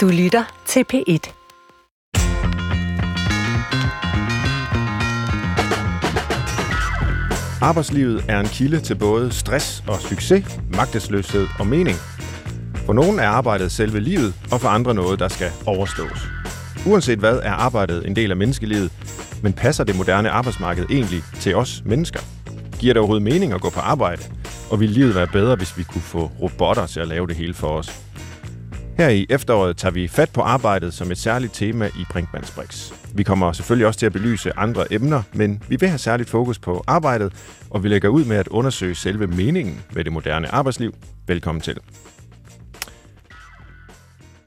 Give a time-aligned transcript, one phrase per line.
[0.00, 1.32] Du lytter til P1.
[7.62, 11.96] Arbejdslivet er en kilde til både stress og succes, magtesløshed og mening.
[12.86, 16.28] For nogen er arbejdet selve livet, og for andre noget, der skal overstås.
[16.86, 18.92] Uanset hvad er arbejdet en del af menneskelivet,
[19.42, 22.20] men passer det moderne arbejdsmarked egentlig til os mennesker?
[22.78, 24.22] Giver det overhovedet mening at gå på arbejde?
[24.70, 27.54] Og vil livet være bedre, hvis vi kunne få robotter til at lave det hele
[27.54, 28.09] for os?
[29.00, 32.92] Her i efteråret tager vi fat på arbejdet som et særligt tema i Brinkmanns Brix.
[33.14, 36.58] Vi kommer selvfølgelig også til at belyse andre emner, men vi vil have særligt fokus
[36.58, 37.32] på arbejdet,
[37.70, 40.94] og vi lægger ud med at undersøge selve meningen med det moderne arbejdsliv.
[41.26, 41.74] Velkommen til.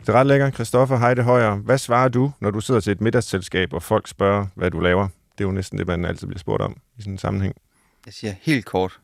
[0.05, 1.55] Det ret lækker, Christoffer Heide Højer.
[1.55, 5.07] Hvad svarer du, når du sidder til et middagsselskab, og folk spørger, hvad du laver?
[5.37, 7.55] Det er jo næsten det, man altid bliver spurgt om i sådan en sammenhæng.
[8.05, 8.99] Jeg siger helt kort.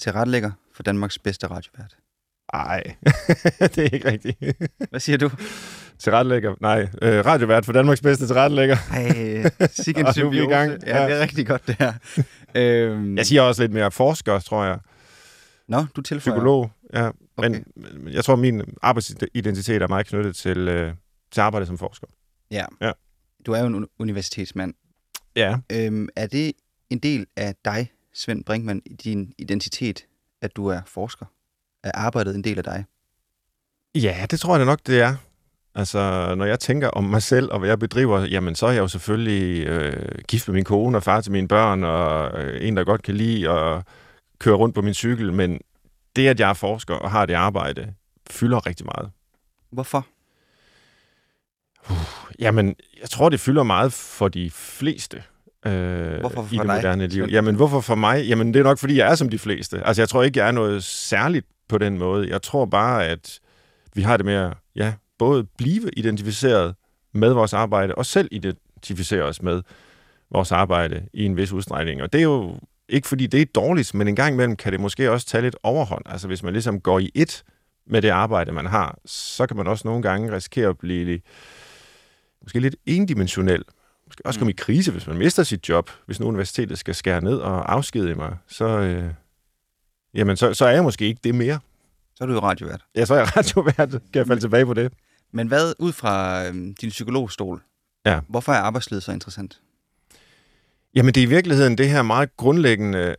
[0.00, 1.96] Til retlægger for Danmarks bedste radiovært.
[2.52, 2.82] Ej,
[3.74, 4.38] det er ikke rigtigt.
[4.90, 5.30] Hvad siger du?
[5.98, 8.76] Tilrettelægger, nej, øh, radiovært for Danmarks bedste tilrettelægger.
[8.92, 10.72] Ej, sikke en nu er vi i gang.
[10.86, 11.08] Ja, Ja.
[11.08, 11.92] det er rigtig godt, det her.
[12.54, 14.78] øhm, Jeg siger også lidt mere forsker, tror jeg.
[15.68, 16.36] Nå, du tilføjer.
[16.36, 17.10] Psykolog, ja.
[17.36, 17.48] Okay.
[17.50, 17.64] Men,
[18.04, 20.94] men jeg tror, min arbejdsidentitet er meget knyttet til, øh,
[21.32, 22.06] til arbejdet som forsker.
[22.50, 22.64] Ja.
[22.80, 22.92] Ja.
[23.46, 24.74] Du er jo en uni- universitetsmand.
[25.36, 25.56] Ja.
[25.72, 26.52] Øhm, er det
[26.90, 30.06] en del af dig, Svend Brinkmann, i din identitet,
[30.42, 31.26] at du er forsker?
[31.84, 32.84] Er arbejdet en del af dig?
[33.94, 35.14] Ja, det tror jeg nok, det er.
[35.74, 38.80] Altså, når jeg tænker om mig selv og hvad jeg bedriver, jamen så er jeg
[38.80, 42.76] jo selvfølgelig øh, gift med min kone og far til mine børn, og øh, en,
[42.76, 43.82] der godt kan lide at
[44.38, 45.60] køre rundt på min cykel, men
[46.16, 47.94] det, at jeg er forsker og har det arbejde,
[48.30, 49.10] fylder rigtig meget.
[49.72, 50.06] Hvorfor?
[52.38, 55.22] Jamen, jeg tror, det fylder meget for de fleste.
[55.66, 57.22] Øh, Hvorfor i for det dig, moderne liv.
[57.22, 57.30] Svend?
[57.30, 58.26] Jamen, hvorfor for mig?
[58.26, 59.86] Jamen, det er nok, fordi jeg er som de fleste.
[59.86, 62.28] Altså, jeg tror ikke, jeg er noget særligt på den måde.
[62.28, 63.40] Jeg tror bare, at
[63.94, 66.74] vi har det med at ja, både blive identificeret
[67.12, 69.62] med vores arbejde, og selv identificere os med
[70.30, 72.02] vores arbejde i en vis udstrækning.
[72.02, 74.80] Og det er jo ikke, fordi det er dårligt, men en gang imellem kan det
[74.80, 76.02] måske også tage lidt overhånd.
[76.06, 77.44] Altså, hvis man ligesom går i et
[77.86, 81.20] med det arbejde, man har, så kan man også nogle gange risikere at blive
[82.42, 83.64] måske lidt endimensionel.
[84.06, 85.90] Måske også komme i krise, hvis man mister sit job.
[86.06, 89.10] Hvis nu universitetet skal skære ned og afskedige mig, så, øh,
[90.14, 91.58] jamen, så, så er jeg måske ikke det mere.
[92.14, 92.80] Så er du jo radiovært.
[92.96, 93.90] Ja, så er jeg radiovært.
[93.90, 94.92] Kan jeg falde tilbage på det?
[95.32, 97.62] Men hvad, ud fra øhm, din psykologstol,
[98.06, 98.20] Ja.
[98.28, 99.60] hvorfor er arbejdslivet så interessant?
[100.94, 103.14] Jamen, det er i virkeligheden det her meget grundlæggende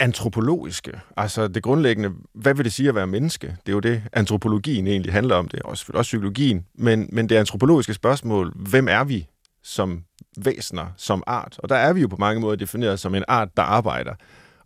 [0.00, 1.00] antropologiske.
[1.16, 3.46] Altså det grundlæggende, hvad vil det sige at være menneske?
[3.46, 5.48] Det er jo det, antropologien egentlig handler om.
[5.48, 6.66] Det er også, også psykologien.
[6.74, 9.26] Men, men det antropologiske spørgsmål, hvem er vi
[9.62, 10.04] som
[10.38, 11.58] væsener, som art?
[11.58, 14.14] Og der er vi jo på mange måder defineret som en art, der arbejder.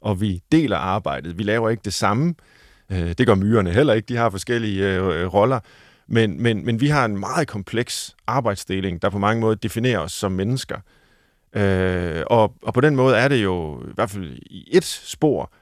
[0.00, 1.38] Og vi deler arbejdet.
[1.38, 2.34] Vi laver ikke det samme.
[2.92, 4.06] Øh, det gør myrerne heller ikke.
[4.06, 5.60] De har forskellige øh, øh, roller.
[6.06, 10.12] Men, men, men vi har en meget kompleks arbejdsdeling, der på mange måder definerer os
[10.12, 10.76] som mennesker.
[11.56, 15.52] Øh, og, og på den måde er det jo i hvert fald i et spor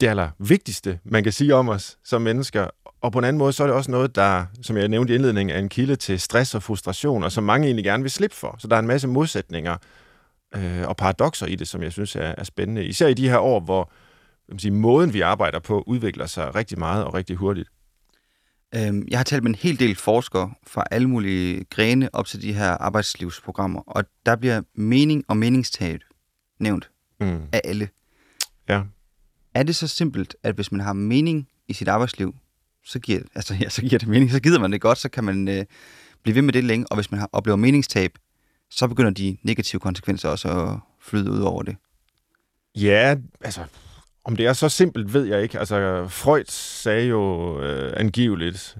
[0.00, 2.68] det aller vigtigste, man kan sige om os som mennesker.
[3.00, 5.16] Og på en anden måde, så er det også noget, der, som jeg nævnte i
[5.16, 8.36] indledningen, er en kilde til stress og frustration, og som mange egentlig gerne vil slippe
[8.36, 8.56] for.
[8.58, 9.76] Så der er en masse modsætninger
[10.56, 12.84] øh, og paradoxer i det, som jeg synes er, er spændende.
[12.86, 13.92] Især i de her år, hvor
[14.48, 17.68] man sige, måden, vi arbejder på, udvikler sig rigtig meget og rigtig hurtigt.
[18.74, 22.42] Øhm, jeg har talt med en hel del forskere fra alle mulige grene op til
[22.42, 26.02] de her arbejdslivsprogrammer, og der bliver mening og meningstaget
[26.60, 27.42] nævnt Mm.
[27.52, 27.88] af alle.
[28.68, 28.82] Ja.
[29.54, 32.34] Er det så simpelt, at hvis man har mening i sit arbejdsliv,
[32.84, 35.24] så giver, altså, ja, så giver det mening, så gider man det godt, så kan
[35.24, 35.64] man øh,
[36.22, 38.12] blive ved med det længe, og hvis man har, oplever meningstab,
[38.76, 41.76] så begynder de negative konsekvenser også at flyde ud over det.
[42.76, 43.60] Ja, altså,
[44.24, 45.58] om det er så simpelt, ved jeg ikke.
[45.58, 48.76] Altså, Freud sagde jo øh, angiveligt,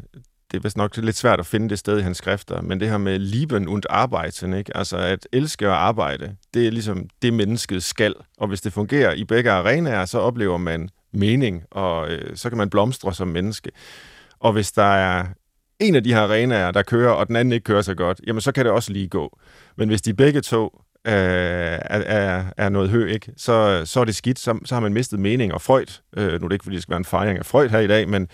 [0.51, 2.89] det er vist nok lidt svært at finde det sted i hans skrifter, men det
[2.89, 4.77] her med lieben und arbeiten, ikke?
[4.77, 8.15] altså at elske og arbejde, det er ligesom det mennesket skal.
[8.39, 12.59] Og hvis det fungerer i begge arenaer, så oplever man mening, og øh, så kan
[12.59, 13.71] man blomstre som menneske.
[14.39, 15.27] Og hvis der er
[15.81, 18.41] en af de her arenaer, der kører, og den anden ikke kører så godt, jamen
[18.41, 19.39] så kan det også lige gå.
[19.77, 23.33] Men hvis de begge to øh, er, er, er noget hø, ikke?
[23.37, 25.55] Så, så er det skidt, så, så har man mistet mening.
[25.55, 27.69] Og Freud, øh, nu er det ikke, fordi det skal være en fejring af Freud
[27.69, 28.29] her i dag, men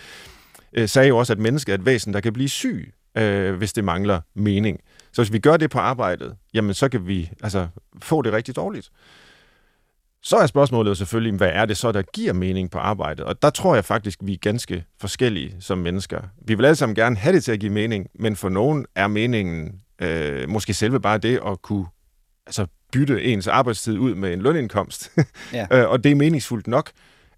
[0.73, 3.73] øh, sagde jo også, at mennesket er et væsen, der kan blive syg, øh, hvis
[3.73, 4.81] det mangler mening.
[5.13, 7.69] Så hvis vi gør det på arbejdet, jamen så kan vi altså,
[8.03, 8.91] få det rigtig dårligt.
[10.22, 13.25] Så er spørgsmålet jo selvfølgelig, hvad er det så, der giver mening på arbejdet?
[13.25, 16.20] Og der tror jeg faktisk, vi er ganske forskellige som mennesker.
[16.46, 19.06] Vi vil alle sammen gerne have det til at give mening, men for nogen er
[19.06, 21.87] meningen øh, måske selve bare det at kunne
[22.46, 25.12] altså, bytte ens arbejdstid ud med en lønindkomst.
[25.52, 25.67] Ja.
[25.72, 26.90] Øh, og det er meningsfuldt nok.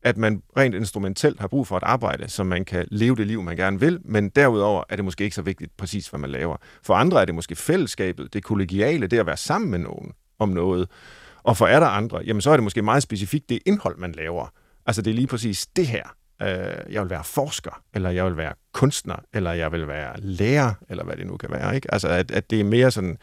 [0.05, 3.43] at man rent instrumentelt har brug for et arbejde, så man kan leve det liv,
[3.43, 6.57] man gerne vil, men derudover er det måske ikke så vigtigt præcis, hvad man laver.
[6.83, 10.49] For andre er det måske fællesskabet, det kollegiale, det at være sammen med nogen om
[10.49, 10.89] noget.
[11.43, 14.13] Og for er der andre, jamen så er det måske meget specifikt det indhold, man
[14.13, 14.47] laver.
[14.87, 16.17] Altså det er lige præcis det her.
[16.43, 20.75] Øh, jeg vil være forsker, eller jeg vil være kunstner, eller jeg vil være lærer,
[20.89, 21.75] eller hvad det nu kan være.
[21.75, 21.95] Ikke?
[21.95, 23.19] Altså at, at det er mere sådan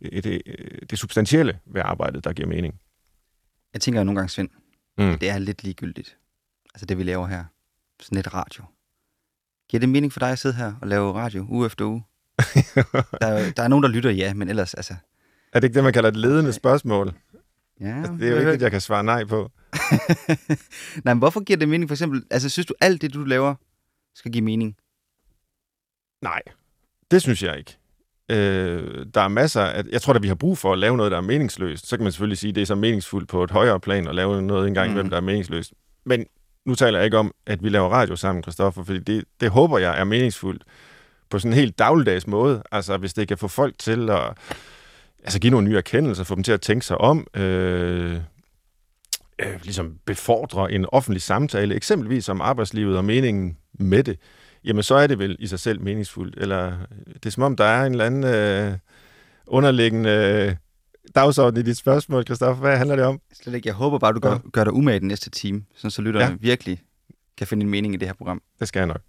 [0.00, 0.42] det,
[0.90, 2.80] det substantielle ved arbejdet, der giver mening.
[3.72, 4.48] Jeg tænker nogle gange, Svend,
[4.98, 5.18] mm.
[5.18, 6.16] det er lidt ligegyldigt.
[6.74, 7.44] Altså det, vi laver her.
[8.00, 8.64] Sådan lidt radio.
[9.68, 12.02] Giver det mening for dig at sidde her og lave radio uge efter uge?
[13.20, 14.94] der, er, der er nogen, der lytter, ja, men ellers, altså...
[15.52, 17.14] Er det ikke det, man kalder et ledende spørgsmål?
[17.80, 17.96] Ja.
[17.96, 19.50] Altså, det er jo ikke, at jeg kan svare nej på.
[21.04, 22.24] nej, men hvorfor giver det mening, for eksempel?
[22.30, 23.54] Altså, synes du, alt det, du laver,
[24.14, 24.76] skal give mening?
[26.22, 26.42] Nej,
[27.10, 27.76] det synes jeg ikke.
[28.30, 29.84] Øh, der er masser af...
[29.92, 31.88] Jeg tror, at vi har brug for at lave noget, der er meningsløst.
[31.88, 34.14] Så kan man selvfølgelig sige, at det er så meningsfuldt på et højere plan at
[34.14, 34.94] lave noget engang, mm.
[34.94, 35.72] hvem der er meningsløst.
[36.04, 36.26] Men
[36.66, 39.78] nu taler jeg ikke om, at vi laver radio sammen, Kristoffer, fordi det, det håber
[39.78, 40.62] jeg er meningsfuldt
[41.30, 42.62] på sådan en helt dagligdags måde.
[42.72, 44.36] Altså, hvis det kan få folk til at
[45.24, 48.20] altså, give nogle nye erkendelser, få dem til at tænke sig om, øh,
[49.38, 54.18] øh, ligesom befordre en offentlig samtale, eksempelvis om arbejdslivet og meningen med det,
[54.64, 56.34] jamen så er det vel i sig selv meningsfuldt.
[56.38, 56.76] Eller
[57.06, 58.78] det er som om, der er en eller anden øh,
[59.46, 60.56] underliggende øh,
[61.14, 62.60] dagsorden i dit spørgsmål, Kristoffer.
[62.60, 63.20] Hvad handler det om?
[63.42, 63.68] Slet ikke.
[63.68, 64.38] Jeg håber bare, du gør, ja.
[64.52, 66.36] gør dig umage den næste time, så lytterne ja.
[66.40, 66.80] virkelig
[67.38, 68.42] kan finde en mening i det her program.
[68.60, 69.00] Det skal jeg nok.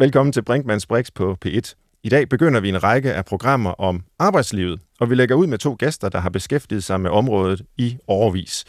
[0.00, 1.74] Velkommen til Brinkmanns Brix på P1.
[2.02, 5.58] I dag begynder vi en række af programmer om arbejdslivet, og vi lægger ud med
[5.58, 8.64] to gæster, der har beskæftiget sig med området i årvis.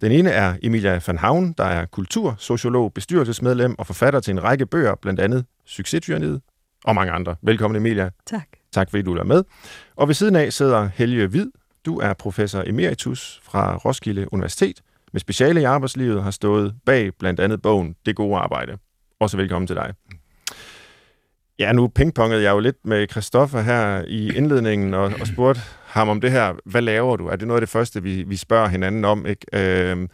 [0.00, 4.66] Den ene er Emilia van Havn, der er kultursociolog, bestyrelsesmedlem og forfatter til en række
[4.66, 6.40] bøger, blandt andet Succestyranniet
[6.84, 7.36] og mange andre.
[7.42, 8.10] Velkommen Emilia.
[8.26, 8.46] Tak.
[8.72, 9.44] Tak fordi du er med.
[9.96, 11.50] Og ved siden af sidder Helge Hvid.
[11.86, 14.80] Du er professor emeritus fra Roskilde Universitet
[15.12, 18.78] med speciale i arbejdslivet har stået bag blandt andet bogen Det gode arbejde.
[19.20, 19.94] Også velkommen til dig.
[21.62, 26.08] Ja, nu pingpongede jeg jo lidt med Christoffer her i indledningen og, og spurgte ham
[26.08, 26.54] om det her.
[26.64, 27.26] Hvad laver du?
[27.26, 29.26] Er det noget af det første, vi, vi spørger hinanden om?
[29.26, 29.46] Ikke?
[29.52, 30.08] Øh,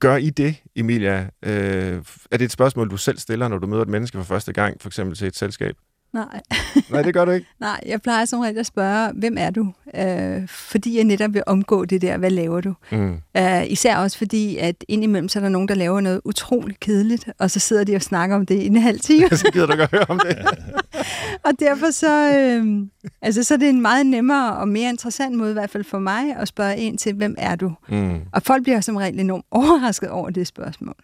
[0.00, 1.28] gør I det, Emilia?
[1.42, 4.52] Øh, er det et spørgsmål, du selv stiller, når du møder et menneske for første
[4.52, 5.74] gang, for eksempel til et selskab?
[6.12, 6.40] Nej.
[6.90, 7.46] Nej, det gør du ikke?
[7.60, 9.72] Nej, jeg plejer som regel at spørge, hvem er du?
[9.96, 12.74] Øh, fordi jeg netop vil omgå det der, hvad laver du?
[12.90, 13.16] Mm.
[13.36, 17.28] Øh, især også fordi, at indimellem så er der nogen, der laver noget utroligt kedeligt,
[17.38, 19.28] og så sidder de og snakker om det i en halv time.
[19.36, 20.38] så gider du godt høre om det.
[21.46, 22.86] og derfor så, øh,
[23.22, 25.98] altså, så er det en meget nemmere og mere interessant måde, i hvert fald for
[25.98, 27.72] mig, at spørge ind til, hvem er du?
[27.88, 28.20] Mm.
[28.32, 30.94] Og folk bliver som regel enormt overrasket over det spørgsmål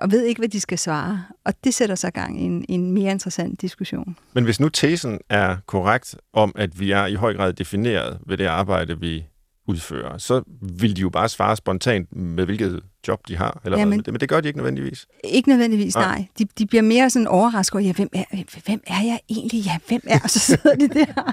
[0.00, 1.24] og ved ikke, hvad de skal svare.
[1.44, 4.16] Og det sætter sig gang i en, en mere interessant diskussion.
[4.32, 8.36] Men hvis nu tesen er korrekt om, at vi er i høj grad defineret ved
[8.36, 9.24] det arbejde, vi
[9.66, 13.60] udfører, så vil de jo bare svare spontant med, hvilket job de har.
[13.64, 14.12] Eller Jamen, hvad?
[14.12, 15.06] Men det gør de ikke nødvendigvis.
[15.24, 16.04] Ikke nødvendigvis, nej.
[16.04, 16.26] nej.
[16.38, 18.24] De, de bliver mere sådan overrasket over, ja, hvem er,
[18.66, 19.60] hvem er jeg egentlig?
[19.60, 20.18] Ja, hvem er?
[20.24, 21.32] Og så sidder de der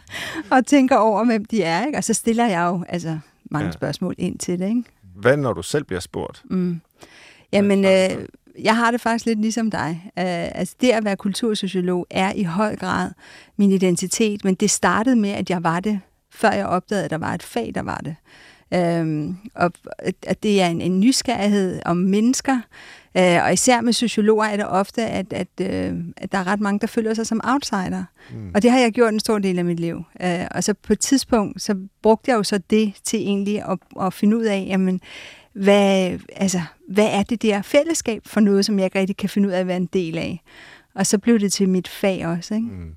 [0.51, 1.85] og tænker over, hvem de er.
[1.85, 1.97] Ikke?
[1.97, 3.19] Og så stiller jeg jo altså,
[3.51, 3.71] mange ja.
[3.71, 4.67] spørgsmål ind til det.
[4.67, 4.83] Ikke?
[5.15, 6.43] Hvad når du selv bliver spurgt?
[6.49, 6.81] Mm.
[7.53, 8.25] Jamen, øh,
[8.59, 10.01] jeg har det faktisk lidt ligesom dig.
[10.05, 10.11] Uh,
[10.59, 13.09] altså det at være kultursociolog er i høj grad
[13.57, 15.99] min identitet, men det startede med, at jeg var det,
[16.33, 18.15] før jeg opdagede, at der var et fag, der var det.
[19.01, 19.71] Um, og
[20.23, 22.55] at det er en, en nysgerrighed om mennesker,
[23.19, 26.59] uh, og især med sociologer er det ofte, at, at, uh, at der er ret
[26.59, 28.03] mange, der føler sig som outsider.
[28.31, 28.51] Mm.
[28.55, 30.03] Og det har jeg gjort en stor del af mit liv.
[30.23, 33.77] Uh, og så på et tidspunkt, så brugte jeg jo så det til egentlig at,
[34.01, 35.01] at finde ud af, jamen,
[35.53, 39.47] hvad, altså, hvad er det der fællesskab for noget, som jeg ikke rigtig kan finde
[39.47, 40.41] ud af at være en del af.
[40.95, 42.53] Og så blev det til mit fag også.
[42.53, 42.67] Ikke?
[42.67, 42.95] Mm.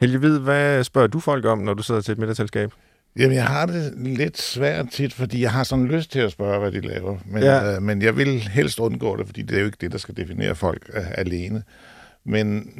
[0.00, 2.72] Helge Hvid, hvad spørger du folk om, når du sidder til et middagsselskab?
[3.18, 6.58] Jamen, jeg har det lidt svært tit, fordi jeg har sådan lyst til at spørge,
[6.58, 7.18] hvad de laver.
[7.26, 7.76] Men, ja.
[7.76, 10.16] øh, men jeg vil helst undgå det, fordi det er jo ikke det, der skal
[10.16, 11.62] definere folk øh, alene.
[12.28, 12.70] Men,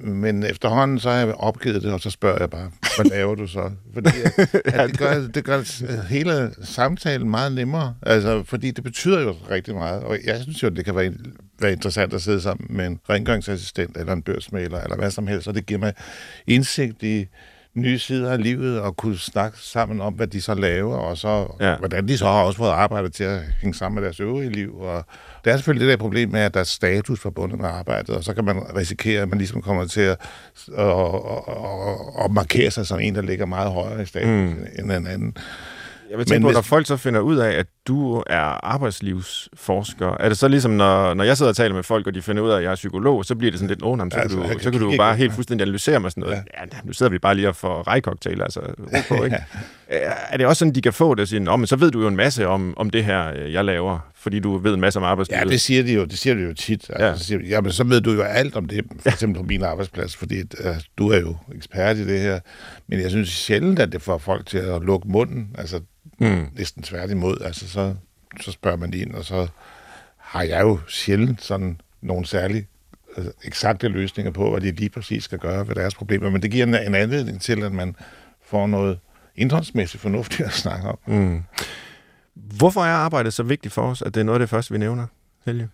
[0.00, 3.46] men efterhånden så har jeg opgivet det, og så spørger jeg bare, hvad laver du
[3.46, 3.70] så?
[3.94, 5.62] Fordi at, at det, gør, det gør
[6.08, 10.02] hele samtalen meget nemmere, altså, fordi det betyder jo rigtig meget.
[10.02, 11.12] Og jeg synes jo, det kan være,
[11.58, 15.48] være interessant at sidde sammen med en rengøringsassistent eller en børsmaler eller hvad som helst,
[15.48, 15.94] og det giver mig
[16.46, 17.26] indsigt i
[17.74, 21.56] nye sider af livet og kunne snakke sammen om, hvad de så laver, og så
[21.60, 21.76] ja.
[21.76, 24.80] hvordan de så har også fået arbejdet til at hænge sammen med deres øvrige liv.
[24.80, 25.04] Og
[25.44, 28.24] det er selvfølgelig det der problem med, at der er status forbundet med arbejdet, og
[28.24, 30.16] så kan man risikere, at man ligesom kommer til at,
[30.78, 30.94] at, at,
[31.48, 34.66] at, at markere sig som en, der ligger meget højere i status mm.
[34.78, 35.36] end en anden.
[36.12, 38.64] Jeg vil tænke Men på, hvis- når folk så finder ud af, at du er
[38.66, 42.22] arbejdslivsforsker, er det så ligesom, når, når jeg sidder og taler med folk, og de
[42.22, 44.02] finder ud af, at jeg er psykolog, så bliver det sådan lidt, åh, oh, så,
[44.18, 46.34] Altså, kan du, kan så kan du bare helt fuldstændig analysere mig sådan noget.
[46.36, 46.60] Ja.
[46.72, 48.60] ja, nu sidder vi bare lige og får rejcocktail, altså
[49.10, 49.36] ok, ikke?
[50.30, 52.00] Er det også sådan, de kan få det og sige, Nå, men så ved du
[52.02, 54.98] jo en masse om, om det her, øh, jeg laver, fordi du ved en masse
[54.98, 55.48] om Ja, arbejdslivet.
[55.48, 56.90] det siger de jo, det siger de jo tit.
[56.90, 57.10] Altså, Ja.
[57.10, 57.16] ja.
[57.16, 59.62] Så, siger de, jamen, så ved du jo alt om det, for eksempel på min
[59.62, 60.66] arbejdsplads, fordi uh,
[60.98, 62.40] du er jo ekspert i det her.
[62.88, 65.48] Men jeg synes sjældent, at det får folk til at lukke munden.
[65.58, 65.80] Altså,
[66.22, 66.46] Mm.
[66.56, 67.36] næsten tværtimod.
[67.44, 67.94] Altså, så,
[68.40, 69.48] så spørger man ind, og så
[70.16, 72.66] har jeg jo sjældent sådan nogle særlige
[73.16, 76.30] øh, eksakte løsninger på, hvad de lige præcis skal gøre ved deres problemer.
[76.30, 77.96] Men det giver en, en anledning til, at man
[78.44, 78.98] får noget
[79.36, 80.98] indholdsmæssigt fornuftigt at snakke om.
[81.06, 81.42] Mm.
[82.34, 84.78] Hvorfor er arbejdet så vigtigt for os, at det er noget af det første, vi
[84.78, 85.06] nævner,
[85.46, 85.68] Helge?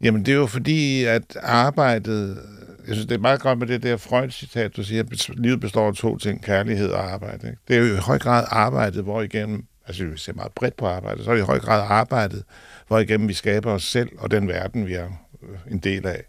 [0.00, 2.38] Jamen, det er jo fordi, at arbejdet...
[2.86, 5.88] Jeg synes, det er meget godt med det der Freud-citat, du siger, at livet består
[5.88, 7.46] af to ting, kærlighed og arbejde.
[7.46, 7.58] Ikke?
[7.68, 10.86] Det er jo i høj grad arbejdet, hvor igennem, altså vi ser meget bredt på
[10.86, 12.44] arbejdet, så er det i høj grad arbejdet,
[12.86, 15.08] hvor igennem vi skaber os selv og den verden, vi er
[15.42, 16.24] øh, en del af.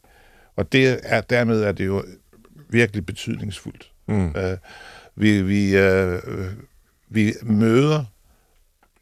[0.56, 2.04] Og det er, dermed er det jo
[2.70, 3.92] virkelig betydningsfuldt.
[4.08, 4.36] Mm.
[4.38, 4.58] Øh,
[5.16, 6.52] vi, vi, øh, øh,
[7.10, 8.06] vi møder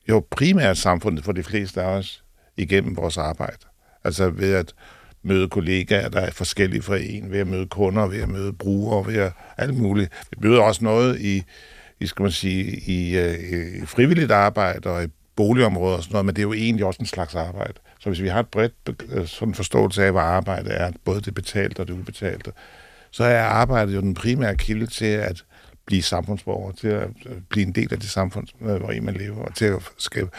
[0.09, 2.23] jo primært samfundet for de fleste af os
[2.57, 3.57] igennem vores arbejde.
[4.03, 4.73] Altså ved at
[5.23, 9.07] møde kollegaer, der er forskellige fra en, ved at møde kunder, ved at møde brugere,
[9.07, 10.11] ved at alt muligt.
[10.31, 11.43] Vi møder også noget i,
[11.99, 12.65] i skal man sige,
[13.21, 16.53] øh, i, i frivilligt arbejde og i boligområder og sådan noget, men det er jo
[16.53, 17.73] egentlig også en slags arbejde.
[17.99, 18.73] Så hvis vi har et bredt
[19.09, 22.51] øh, sådan forståelse af, hvad arbejde er, både det betalte og det ubetalte,
[23.11, 25.43] så er arbejdet jo den primære kilde til at
[25.85, 29.43] blive samfundsborger, til at øh, blive en del af det samfund, hvor i man lever,
[29.45, 30.29] og til at skabe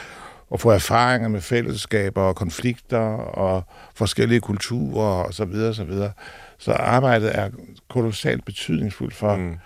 [0.51, 3.63] og få erfaringer med fællesskaber og konflikter og
[3.95, 6.13] forskellige kulturer og så videre, så videre.
[6.59, 7.51] Så arbejdet er
[7.89, 9.57] kolossalt betydningsfuldt for mm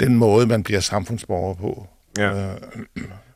[0.00, 1.86] den måde, man bliver samfundsborger på.
[2.18, 2.52] Ja.
[2.52, 2.56] Øh,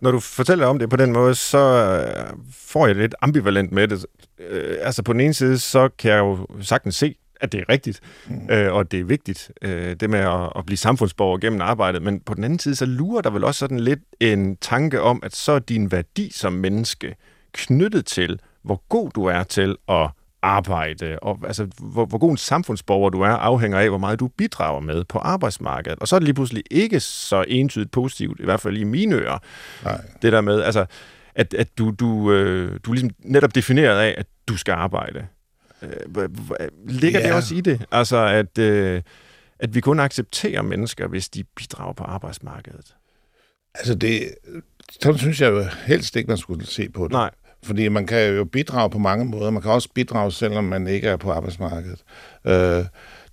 [0.01, 3.73] Når du fortæller om det på den måde, så øh, får jeg det lidt ambivalent
[3.73, 4.07] med det.
[4.39, 7.69] Øh, altså på den ene side, så kan jeg jo sagtens se, at det er
[7.69, 8.51] rigtigt, mm.
[8.51, 12.03] øh, og det er vigtigt, øh, det med at, at blive samfundsborger gennem arbejdet.
[12.03, 15.21] Men på den anden side, så lurer der vel også sådan lidt en tanke om,
[15.23, 17.17] at så er din værdi som menneske
[17.53, 20.11] knyttet til, hvor god du er til at
[20.43, 24.29] arbejde, og altså, hvor, hvor god en samfundsborger du er, afhænger af, hvor meget du
[24.29, 25.99] bidrager med på arbejdsmarkedet.
[25.99, 29.15] Og så er det lige pludselig ikke så entydigt positivt, i hvert fald i mine
[29.15, 29.39] ører,
[29.85, 30.01] nej.
[30.23, 30.87] det der med, altså,
[31.35, 35.27] at, at du, du, øh, du er ligesom netop defineret af, at du skal arbejde.
[35.83, 36.29] Øh,
[36.89, 37.27] ligger ja.
[37.27, 37.87] det også i det?
[37.93, 39.03] Altså, at, øh,
[39.59, 42.95] at vi kun accepterer mennesker, hvis de bidrager på arbejdsmarkedet?
[43.75, 44.35] Altså det,
[45.01, 47.13] sådan synes jeg jo helst ikke, man skulle se på det.
[47.13, 47.31] Nej.
[47.63, 49.51] Fordi man kan jo bidrage på mange måder.
[49.51, 51.99] Man kan også bidrage, selvom man ikke er på arbejdsmarkedet.
[52.45, 52.85] Øh,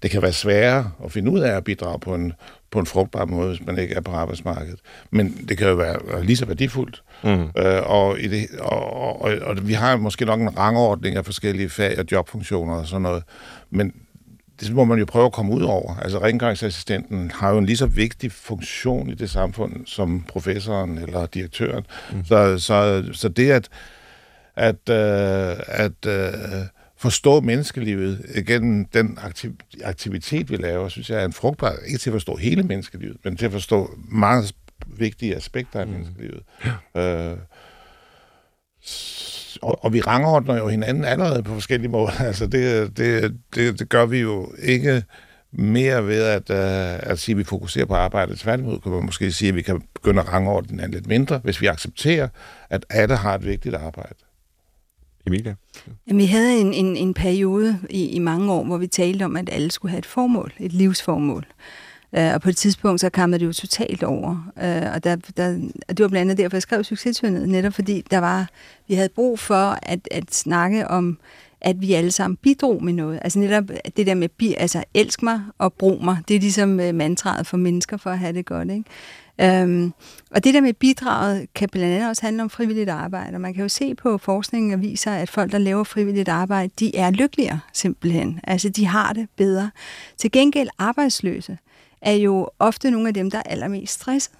[0.04, 2.34] det kan være sværere at finde ud af at bidrage på en,
[2.72, 4.80] på en frugtbar måde, hvis man ikke er på arbejdsmarkedet.
[5.12, 7.04] Men det kan jo være lige så værdifuldt.
[7.24, 7.44] Mm.
[7.58, 11.26] Øh, og, i det, og, og, og, og vi har måske nok en rangordning af
[11.26, 13.24] forskellige fag og jobfunktioner og sådan noget.
[13.70, 13.94] Men
[14.60, 15.96] det må man jo prøve at komme ud over.
[15.96, 21.26] Altså rengøringsassistenten har jo en lige så vigtig funktion i det samfund som professoren eller
[21.26, 21.86] direktøren.
[22.12, 22.26] Mm.
[22.26, 23.70] Så, så, så det at,
[24.58, 26.34] at, øh, at øh,
[26.98, 32.10] forstå menneskelivet gennem den aktiv, aktivitet, vi laver, synes jeg er en frugtbar, ikke til
[32.10, 34.54] at forstå hele menneskelivet, men til at forstå mange
[34.88, 35.94] vigtige aspekter af mm.
[35.94, 36.44] menneskelivet.
[36.98, 37.38] Øh,
[38.86, 42.12] s- og, og vi rangordner jo hinanden allerede på forskellige måder.
[42.28, 45.04] Altså det, det, det, det gør vi jo ikke
[45.52, 48.40] mere ved at, uh, at sige, at vi fokuserer på arbejdet.
[48.40, 51.62] Tværtimod kan man måske sige, at vi kan begynde at rangordne hinanden lidt mindre, hvis
[51.62, 52.28] vi accepterer,
[52.70, 54.16] at alle har et vigtigt arbejde.
[55.28, 55.56] Emilia?
[56.08, 59.38] Jamen, vi havde en, en, en periode i, i mange år, hvor vi talte om,
[59.38, 61.46] at alle skulle have et formål, et livsformål.
[62.18, 64.30] Uh, og på et tidspunkt, så kammede det jo totalt over.
[64.56, 68.04] Uh, og, der, der, og det var blandt andet derfor, jeg skrev Successynet, netop fordi
[68.12, 68.50] der var,
[68.88, 71.18] vi havde brug for at, at snakke om,
[71.62, 73.20] at vi alle sammen bidrog med noget.
[73.24, 73.64] Altså netop
[73.98, 77.48] det der med, bi, altså elsk mig og brug mig, det er ligesom uh, mantraet
[77.48, 78.84] for mennesker for at have det godt, ikke?
[79.42, 79.94] Øhm,
[80.32, 83.36] og det der med bidraget kan blandt andet også handle om frivilligt arbejde.
[83.36, 86.74] Og man kan jo se på forskningen, der viser, at folk, der laver frivilligt arbejde,
[86.80, 88.40] de er lykkeligere simpelthen.
[88.44, 89.72] Altså de har det bedre.
[90.18, 91.58] Til gengæld arbejdsløse
[92.02, 94.34] er jo ofte nogle af dem, der er allermest stresset.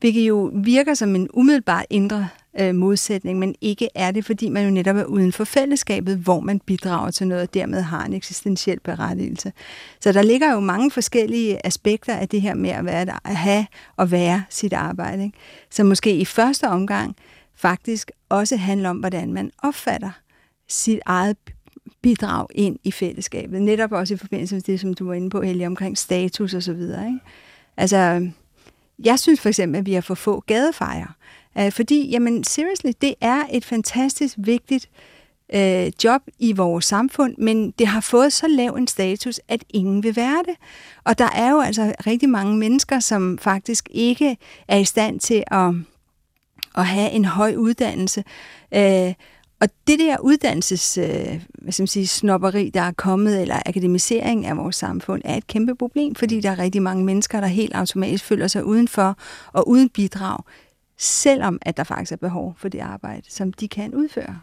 [0.00, 2.28] Hvilket jo virker som en umiddelbar indre
[2.60, 6.40] øh, modsætning, men ikke er det, fordi man jo netop er uden for fællesskabet, hvor
[6.40, 9.52] man bidrager til noget og dermed har en eksistentiel berettigelse.
[10.00, 13.36] Så der ligger jo mange forskellige aspekter af det her med at, være der, at
[13.36, 15.38] have og være sit arbejde, ikke?
[15.70, 17.16] som måske i første omgang
[17.54, 20.10] faktisk også handler om, hvordan man opfatter
[20.68, 21.36] sit eget
[22.02, 23.62] bidrag ind i fællesskabet.
[23.62, 26.62] Netop også i forbindelse med det, som du var inde på, Helge, omkring status og
[26.62, 27.06] så videre.
[27.06, 27.18] Ikke?
[27.76, 28.30] Altså,
[29.04, 31.12] jeg synes for eksempel, at vi har for få gadefejre.
[31.58, 34.88] Øh, fordi, jamen, seriously, det er et fantastisk vigtigt
[35.54, 40.02] øh, job i vores samfund, men det har fået så lav en status, at ingen
[40.02, 40.54] vil være det.
[41.04, 44.36] Og der er jo altså rigtig mange mennesker, som faktisk ikke
[44.68, 45.74] er i stand til at,
[46.76, 48.24] at have en høj uddannelse.
[48.74, 49.14] Øh,
[49.60, 54.46] og det der uddannelses, øh, hvad skal man sige, snopperi, der er kommet, eller akademisering
[54.46, 57.74] af vores samfund, er et kæmpe problem, fordi der er rigtig mange mennesker, der helt
[57.74, 59.16] automatisk føler sig udenfor
[59.52, 60.38] og uden bidrag,
[60.96, 64.40] selvom at der faktisk er behov for det arbejde, som de kan udføre.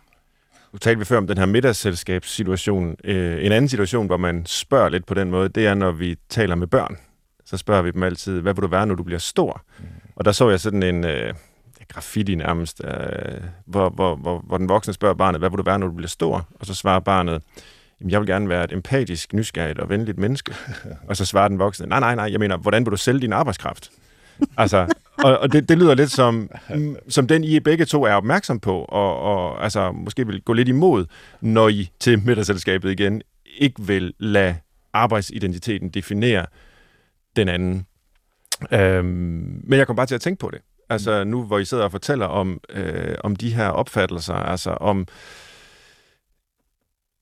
[0.74, 2.96] Nu talte vi før om den her middagsselskabssituation.
[3.04, 6.16] Øh, en anden situation, hvor man spørger lidt på den måde, det er, når vi
[6.30, 6.98] taler med børn.
[7.46, 9.62] Så spørger vi dem altid, hvad vil du være, når du bliver stor?
[9.80, 9.86] Mm.
[10.16, 11.34] Og der så jeg sådan en øh,
[11.88, 15.80] graffiti nærmest, øh, hvor, hvor, hvor, hvor den voksne spørger barnet, hvad vil du være,
[15.80, 16.48] når du bliver stor?
[16.60, 17.42] Og så svarer barnet,
[18.02, 20.56] jamen, jeg vil gerne være et empatisk, nysgerrigt og venligt menneske.
[21.10, 23.34] og så svarer den voksne, nej, nej, nej, jeg mener, hvordan vil du sælge din
[23.34, 23.92] arbejdskraft?
[24.58, 26.50] altså, og, og det, det lyder lidt som,
[27.10, 30.68] som den, I begge to er opmærksom på, og, og altså, måske vil gå lidt
[30.68, 31.06] imod,
[31.42, 33.22] når I til middagsselskabet igen
[33.58, 34.56] ikke vil lade
[34.94, 36.46] arbejdsidentiteten definere
[37.36, 37.86] den anden.
[38.72, 40.62] Øhm, men jeg kom bare til at tænke på det.
[40.90, 45.08] Altså nu, hvor I sidder og fortæller om, øh, om de her opfattelser, altså om,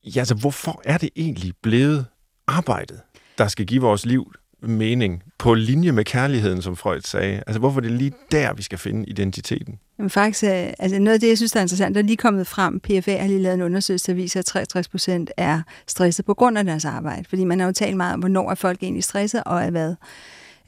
[0.03, 2.05] ja, altså hvorfor er det egentlig blevet
[2.47, 3.01] arbejdet,
[3.37, 7.43] der skal give vores liv mening på linje med kærligheden, som Freud sagde?
[7.47, 9.79] Altså, hvorfor er det lige der, vi skal finde identiteten?
[9.99, 12.17] Jamen faktisk, øh, altså noget af det, jeg synes, der er interessant, der er lige
[12.17, 16.25] kommet frem, PFA har lige lavet en undersøgelse, der viser, at 63 procent er stresset
[16.25, 17.25] på grund af deres arbejde.
[17.29, 19.95] Fordi man har jo talt meget om, hvornår er folk egentlig stresset, og af hvad.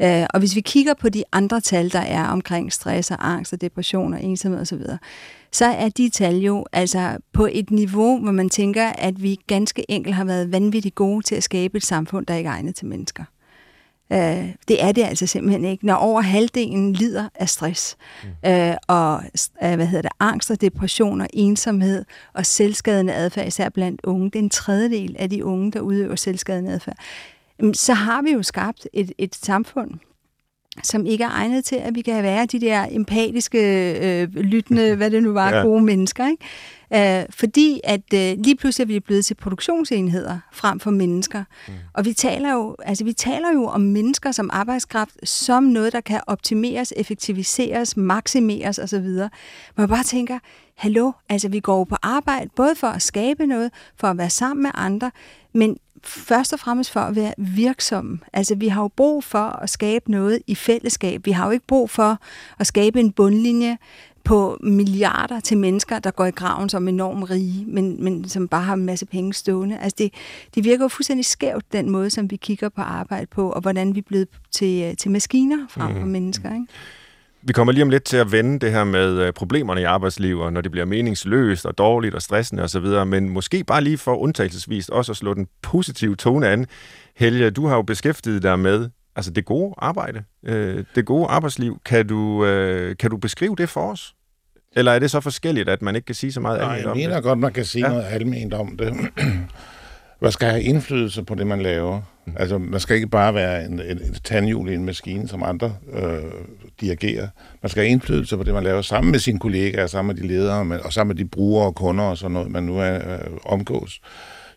[0.02, 3.54] Øh, og hvis vi kigger på de andre tal, der er omkring stress og angst
[3.54, 4.82] og depression og ensomhed osv.,
[5.52, 9.92] så er de tal jo altså på et niveau, hvor man tænker, at vi ganske
[9.92, 12.88] enkelt har været vanvittigt gode til at skabe et samfund, der ikke er egnet til
[12.88, 13.24] mennesker.
[14.14, 15.86] Øh, det er det altså simpelthen ikke.
[15.86, 18.52] Når over halvdelen lider af stress, mm.
[18.52, 19.24] øh, og
[19.64, 24.26] øh, hvad hedder det, angst og depression og ensomhed og selvskadende adfærd, især blandt unge,
[24.26, 26.98] det er en tredjedel af de unge, der udøver selvskadende adfærd,
[27.74, 29.92] så har vi jo skabt et, et samfund,
[30.84, 33.60] som ikke er egnet til, at vi kan være de der empatiske,
[34.22, 35.62] øh, lyttende, hvad det nu var, ja.
[35.62, 36.28] gode mennesker.
[36.28, 37.22] Ikke?
[37.22, 41.44] Øh, fordi at øh, lige pludselig er vi blevet til produktionsenheder frem for mennesker.
[41.68, 41.74] Mm.
[41.94, 46.02] Og vi taler, jo, altså, vi taler jo om mennesker som arbejdskraft som noget, der
[46.02, 49.08] kan optimeres, effektiviseres, maksimeres osv.
[49.76, 50.40] Man bare tænker,
[50.76, 54.64] hallo, altså vi går på arbejde både for at skabe noget, for at være sammen
[54.64, 55.12] med andre,
[55.54, 58.20] men først og fremmest for at være virksomme.
[58.34, 61.26] Altså, vi har jo brug for at skabe noget i fællesskab.
[61.26, 62.20] Vi har jo ikke brug for
[62.60, 63.78] at skabe en bundlinje
[64.26, 68.64] på milliarder til mennesker, der går i graven som enormt rige, men, men som bare
[68.64, 69.80] har en masse penge stående.
[69.80, 70.14] Altså det,
[70.56, 73.96] det virker jo fuldstændig skævt, den måde, som vi kigger på arbejde på, og hvordan
[73.96, 76.12] vi er blevet til, til maskiner frem for mm.
[76.12, 76.54] mennesker.
[76.54, 76.66] Ikke?
[77.48, 80.54] Vi kommer lige om lidt til at vende det her med øh, problemerne i arbejdslivet,
[80.54, 84.90] når det bliver meningsløst og dårligt og stressende osv., men måske bare lige for undtagelsesvis
[84.90, 86.66] også at slå den positive tone an.
[87.16, 91.80] Helge, du har jo beskæftiget dig med altså det gode arbejde, øh, det gode arbejdsliv.
[91.86, 94.16] Kan du, øh, kan du beskrive det for os?
[94.76, 97.02] Eller er det så forskelligt, at man ikke kan sige så meget almindeligt om det?
[97.02, 97.94] jeg mener godt, man kan sige ja.
[97.94, 98.94] noget almindeligt om det.
[100.26, 102.02] man skal have indflydelse på det, man laver.
[102.26, 102.34] Mm.
[102.40, 105.76] Altså, man skal ikke bare være en, en, en tandhjul i en maskine, som andre
[105.94, 106.24] øh,
[106.82, 107.28] dirigerer.
[107.62, 110.28] Man skal have indflydelse på det, man laver, sammen med sine kollegaer, sammen med de
[110.28, 113.38] ledere, og sammen med de brugere og kunder og sådan noget, man nu er øh,
[113.46, 114.02] omgås.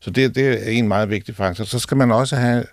[0.00, 1.64] Så det, det er en meget vigtig faktor.
[1.64, 2.64] Så skal man også have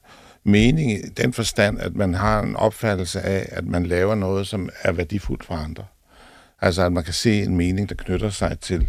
[0.44, 4.70] mening i den forstand, at man har en opfattelse af, at man laver noget, som
[4.82, 5.84] er værdifuldt for andre.
[6.62, 8.88] Altså, at man kan se en mening, der knytter sig til,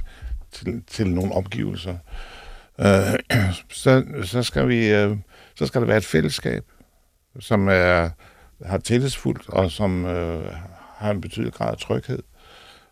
[0.53, 1.97] til, til nogle omgivelser.
[2.81, 3.39] Øh,
[3.83, 5.17] så, så, skal vi, øh,
[5.55, 6.65] så skal der være et fællesskab,
[7.41, 8.09] som er,
[8.65, 10.53] har tillidsfuldt og som øh,
[10.97, 12.23] har en betydelig grad af tryghed.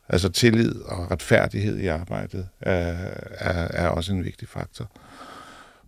[0.09, 2.95] Altså tillid og retfærdighed i arbejdet er,
[3.31, 4.91] er, er også en vigtig faktor.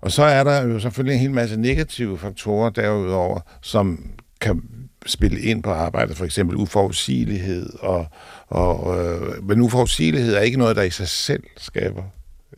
[0.01, 4.63] Og så er der jo selvfølgelig en hel masse negative faktorer derudover, som kan
[5.07, 7.79] spille ind på arbejdet, for eksempel uforudsigelighed.
[7.79, 8.07] Og,
[8.49, 12.03] og, øh, men uforudsigelighed er ikke noget, der i sig selv skaber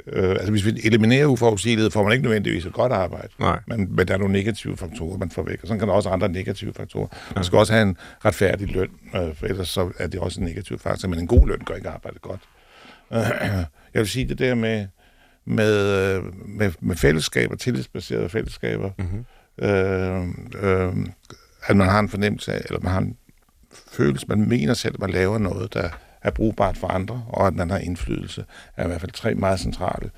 [0.07, 3.29] Øh, altså hvis vi eliminerer uforudsigelighed, får man ikke nødvendigvis et godt arbejde.
[3.39, 3.61] Nej.
[3.67, 5.63] Men, men der er nogle negative faktorer, man får væk.
[5.63, 7.07] Og sådan kan der også andre negative faktorer.
[7.35, 10.47] Man skal også have en retfærdig løn, øh, for ellers så er det også en
[10.47, 11.09] negativ faktor.
[11.09, 12.41] Men en god løn gør ikke arbejdet godt.
[13.13, 13.19] Øh,
[13.95, 14.87] jeg vil sige det der med,
[15.45, 19.25] med, med, med fællesskaber, tillidsbaserede fællesskaber, mm-hmm.
[19.65, 20.23] øh,
[20.63, 21.07] øh,
[21.67, 23.17] at man har en fornemmelse af, eller man har en
[23.93, 25.89] følelse, man mener selv, at man laver noget, der
[26.23, 28.45] er brugbart for andre, og at man har indflydelse,
[28.77, 30.11] er i hvert fald tre meget centrale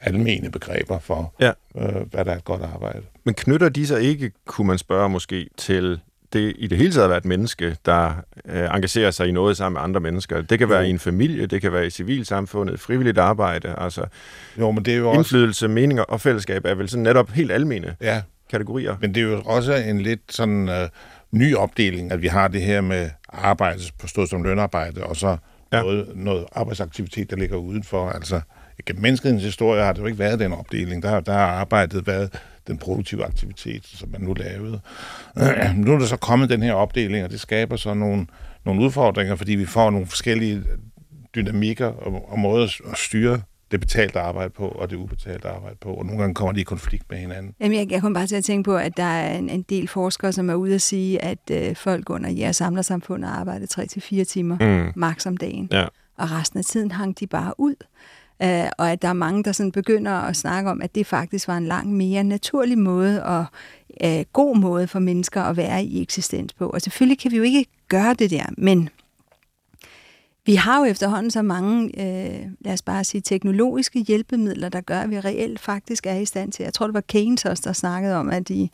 [0.00, 1.52] almene begreber for, ja.
[1.76, 3.02] øh, hvad der er et godt arbejde.
[3.24, 6.00] Men knytter de sig ikke, kunne man spørge måske, til
[6.32, 9.56] det i det hele taget at være et menneske, der øh, engagerer sig i noget
[9.56, 10.42] sammen med andre mennesker.
[10.42, 10.86] Det kan være jo.
[10.86, 14.04] i en familie, det kan være i civilsamfundet, frivilligt arbejde, altså
[14.58, 15.74] jo, men det er jo indflydelse, også...
[15.74, 18.22] meninger og fællesskab er vel sådan netop helt almene ja.
[18.50, 18.96] kategorier.
[19.00, 20.88] Men det er jo også en lidt sådan øh,
[21.32, 25.36] ny opdeling, at vi har det her med arbejde, forstået som lønarbejde, og så
[25.72, 25.82] ja.
[25.82, 28.08] noget, noget arbejdsaktivitet, der ligger udenfor.
[28.10, 28.40] Altså,
[28.86, 31.02] gennem menneskets historie har det jo ikke været den opdeling.
[31.02, 34.80] Der, der har arbejdet været den produktive aktivitet, som man nu lavede.
[35.76, 38.26] nu er der så kommet den her opdeling, og det skaber så nogle,
[38.64, 40.62] nogle udfordringer, fordi vi får nogle forskellige
[41.34, 43.42] dynamikker og, og måder at styre
[43.72, 46.64] det betalte arbejde på, og det ubetalte arbejde på, og nogle gange kommer de i
[46.64, 47.54] konflikt med hinanden.
[47.60, 49.88] Jamen, jeg, jeg kommer bare til at tænke på, at der er en, en del
[49.88, 53.66] forskere, som er ude at sige, at øh, folk under jeres samlersamfund arbejder
[54.20, 54.92] 3-4 timer mm.
[54.96, 55.86] maks om dagen, ja.
[56.16, 57.74] og resten af tiden hang de bare ud.
[58.44, 61.48] Uh, og at der er mange, der sådan begynder at snakke om, at det faktisk
[61.48, 63.44] var en langt mere naturlig måde og
[64.04, 66.66] uh, god måde for mennesker at være i eksistens på.
[66.66, 68.88] Og selvfølgelig kan vi jo ikke gøre det der, men
[70.46, 75.00] vi har jo efterhånden så mange, uh, lad os bare sige, teknologiske hjælpemidler, der gør,
[75.00, 76.62] at vi reelt faktisk er i stand til.
[76.62, 78.70] Jeg tror, det var Keynes også, der snakkede om, at i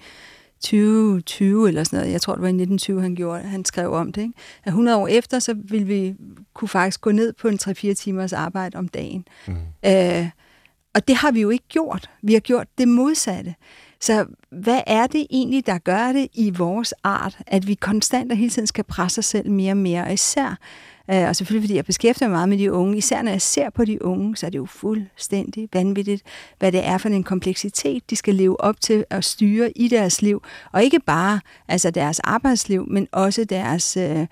[0.61, 4.12] 2020 eller sådan noget, jeg tror det var i 1920, han, gjorde, han skrev om
[4.12, 4.35] det, ikke?
[4.64, 6.14] at 100 år efter, så ville vi
[6.54, 9.24] kunne faktisk gå ned på en 3-4 timers arbejde om dagen.
[9.46, 9.54] Mm.
[9.87, 10.28] Øh,
[10.94, 12.11] og det har vi jo ikke gjort.
[12.22, 13.54] Vi har gjort det modsatte.
[14.00, 18.38] Så hvad er det egentlig, der gør det i vores art, at vi konstant og
[18.38, 20.57] hele tiden skal presse os selv mere og mere, og især Øh,
[21.11, 22.97] Øh, og selvfølgelig fordi jeg beskæftiger mig meget med de unge.
[22.97, 26.23] Især når jeg ser på de unge, så er det jo fuldstændig vanvittigt,
[26.59, 30.23] hvad det er for en kompleksitet, de skal leve op til at styre i deres
[30.23, 30.42] liv.
[30.73, 33.97] Og ikke bare altså deres arbejdsliv, men også deres...
[33.97, 34.27] Øh,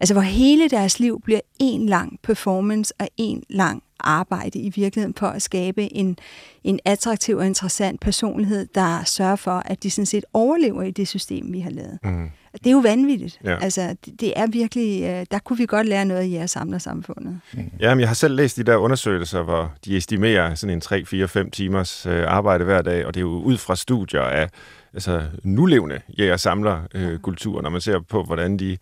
[0.00, 5.14] altså hvor hele deres liv bliver en lang performance og en lang arbejde i virkeligheden
[5.14, 6.18] for at skabe en,
[6.64, 11.08] en attraktiv og interessant personlighed, der sørger for, at de sådan set overlever i det
[11.08, 11.98] system, vi har lavet.
[12.04, 12.30] Mm.
[12.52, 13.40] Det er jo vanvittigt.
[13.44, 13.58] Ja.
[13.60, 17.40] Altså, det, det er virkelig, øh, der kunne vi godt lære noget i jeres samlersamfundet.
[17.54, 17.70] Mm.
[17.80, 21.04] Ja, men jeg har selv læst de der undersøgelser, hvor de estimerer sådan en 3,
[21.04, 24.48] 4, 5 timers øh, arbejde hver dag, og det er jo ud fra studier af
[24.94, 28.78] altså, nulevende jæger samler øh, kultur, når man ser på, hvordan de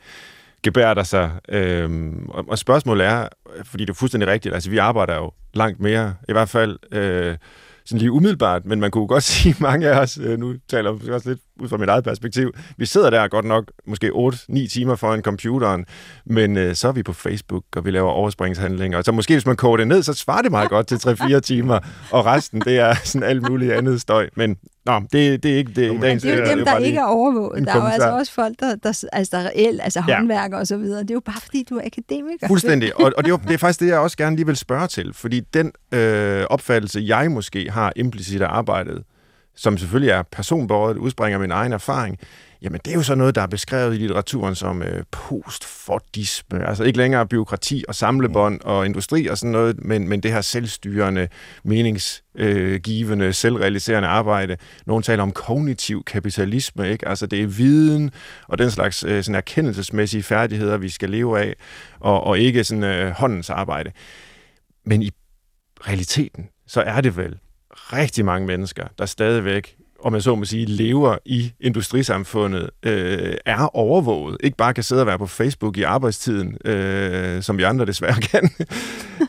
[0.62, 1.30] gebærder sig.
[1.48, 3.28] Øhm, og, og spørgsmålet er,
[3.64, 7.36] fordi det er fuldstændig rigtigt, altså vi arbejder jo langt mere, i hvert fald øh,
[7.84, 11.14] sådan lige umiddelbart, men man kunne godt sige, mange af os, øh, nu taler jeg
[11.14, 14.96] også lidt ud fra mit eget perspektiv, vi sidder der godt nok måske 8-9 timer
[14.96, 15.86] foran computeren,
[16.26, 19.46] men øh, så er vi på Facebook, og vi laver overspringshandlinger, og så måske hvis
[19.46, 21.78] man koger det ned, så svarer det meget godt til 3-4 timer,
[22.10, 24.56] og resten, det er sådan alt muligt andet støj, men
[24.90, 25.86] Nå, det, det er ikke det.
[25.86, 27.66] Jamen, det, det er jo dem, der ikke er overvåget.
[27.66, 30.16] Der er jo altså også folk, der, der, altså, der er reelt, altså ja.
[30.16, 31.02] håndværker og så videre.
[31.02, 32.46] Det er jo bare, fordi du er akademiker.
[32.46, 32.96] Fuldstændig.
[32.96, 35.14] Og, og det, er det er faktisk det, jeg også gerne lige vil spørge til.
[35.14, 39.02] Fordi den øh, opfattelse, jeg måske har implicit af arbejdet,
[39.56, 42.18] som selvfølgelig er personbordet, udspringer min egen erfaring,
[42.62, 46.84] jamen det er jo så noget, der er beskrevet i litteraturen som øh, postfordisme, altså
[46.84, 51.28] ikke længere byråkrati og samlebånd og industri og sådan noget, men, men det her selvstyrende,
[51.64, 54.56] meningsgivende, øh, selvrealiserende arbejde.
[54.86, 57.08] Nogle taler om kognitiv kapitalisme, ikke?
[57.08, 58.10] altså det er viden
[58.48, 61.54] og den slags øh, sådan erkendelsesmæssige færdigheder, vi skal leve af,
[62.00, 63.92] og, og ikke sådan øh, håndens arbejde.
[64.84, 65.10] Men i
[65.88, 67.38] realiteten, så er det vel
[67.72, 73.76] rigtig mange mennesker, der stadigvæk om jeg så må sige, lever i industrisamfundet, øh, er
[73.76, 74.36] overvåget.
[74.40, 78.20] Ikke bare kan sidde og være på Facebook i arbejdstiden, øh, som vi andre desværre
[78.32, 78.50] kan,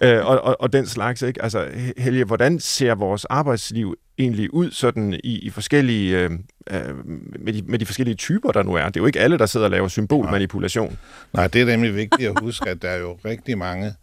[0.02, 1.22] øh, og, og, og den slags.
[1.22, 1.44] Ikke?
[1.44, 6.32] Altså, Helge, hvordan ser vores arbejdsliv egentlig ud sådan i, i forskellige, øh,
[6.72, 7.08] øh,
[7.40, 8.86] med, de, med de forskellige typer, der nu er?
[8.86, 10.98] Det er jo ikke alle, der sidder og laver symbolmanipulation.
[11.34, 13.94] Nej, det er nemlig vigtigt at huske, at der er jo rigtig mange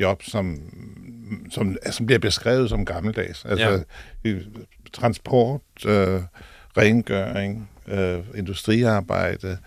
[0.00, 0.58] job, som,
[1.50, 3.44] som, som bliver beskrevet som gammeldags.
[3.44, 3.84] Altså
[4.24, 4.32] ja
[4.92, 6.20] transport, øh,
[6.76, 9.58] rengøring, øh, industriarbejde.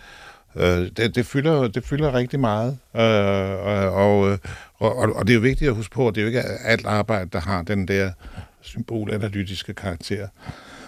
[0.56, 2.78] Øh, det, det, fylder, det fylder rigtig meget.
[2.96, 4.38] Øh, og, og, øh,
[4.80, 6.86] og, og det er jo vigtigt at huske på, at det er jo ikke alt
[6.86, 8.12] arbejde, der har den der
[8.62, 10.28] symbolanalytiske karakter.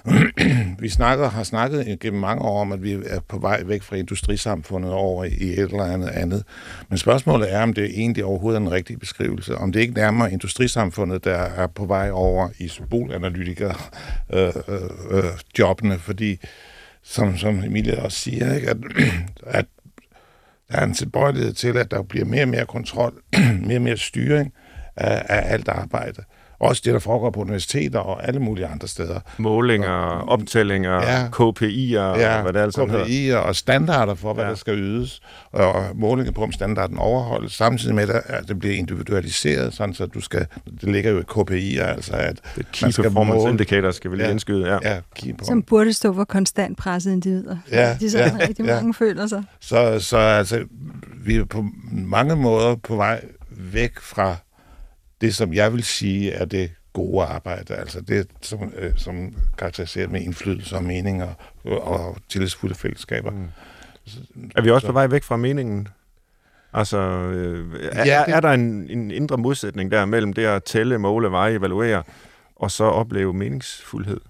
[0.80, 3.96] vi snakker, har snakket gennem mange år om, at vi er på vej væk fra
[3.96, 6.44] industrisamfundet over i et eller andet andet.
[6.90, 9.58] Men spørgsmålet er, om det egentlig overhovedet er en rigtig beskrivelse.
[9.58, 13.92] Om det ikke nærmere industrisamfundet, der er på vej over i symbolanalytiker
[14.34, 15.24] øh, øh, øh,
[15.60, 16.40] jobbene, fordi
[17.04, 18.78] som, som Emilie også siger, ikke, at,
[19.60, 19.66] at
[20.72, 23.22] der er en tilbøjelighed til, at der bliver mere og mere kontrol,
[23.68, 24.54] mere og mere styring
[24.96, 26.24] af, af alt arbejde
[26.64, 29.20] også det, der foregår på universiteter og alle mulige andre steder.
[29.38, 29.90] Målinger,
[30.28, 31.26] optællinger, ja.
[31.28, 34.50] KPI'er, ja, og hvad det altså KPI'er og standarder for, hvad ja.
[34.50, 35.22] der skal ydes,
[35.52, 40.22] og målinger på, om standarden overholdes, samtidig med, at det bliver individualiseret, sådan så du
[40.22, 40.46] skal,
[40.82, 44.12] det ligger jo i KPI'er, altså at det key man skal performance måle, indicator, skal
[44.12, 44.78] vi lige ja, indskyde, ja.
[44.84, 45.02] ja
[45.44, 47.58] Som burde stå for konstant presset individer.
[47.72, 48.76] Ja, de sådan ja, rigtig ja.
[48.76, 49.44] mange føler sig.
[49.60, 50.64] Så, så altså,
[51.26, 54.36] vi er på mange måder på vej væk fra
[55.24, 60.08] det, som jeg vil sige er det gode arbejde, altså det, som, øh, som karakteriserer
[60.08, 61.34] med indflydelse og meninger
[61.64, 63.32] og, og tillidsfulde fællesskaber.
[63.32, 63.48] Mm.
[64.56, 65.88] Er vi også på vej væk fra meningen?
[66.74, 68.36] Altså, øh, er, ja, det...
[68.36, 72.04] er der en, en indre modsætning der mellem det at tælle, måle, veje, evaluere,
[72.56, 74.22] og så opleve meningsfuldhed?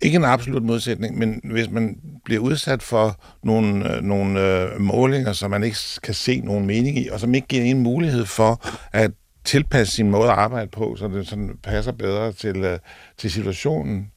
[0.00, 5.32] Ikke en absolut modsætning, men hvis man bliver udsat for nogle, øh, nogle øh, målinger,
[5.32, 8.66] som man ikke kan se nogen mening i, og som ikke giver en mulighed for
[8.92, 9.10] at
[9.46, 12.78] tilpasse sin måde at arbejde på, så det sådan passer bedre til, øh,
[13.18, 14.10] til situationen,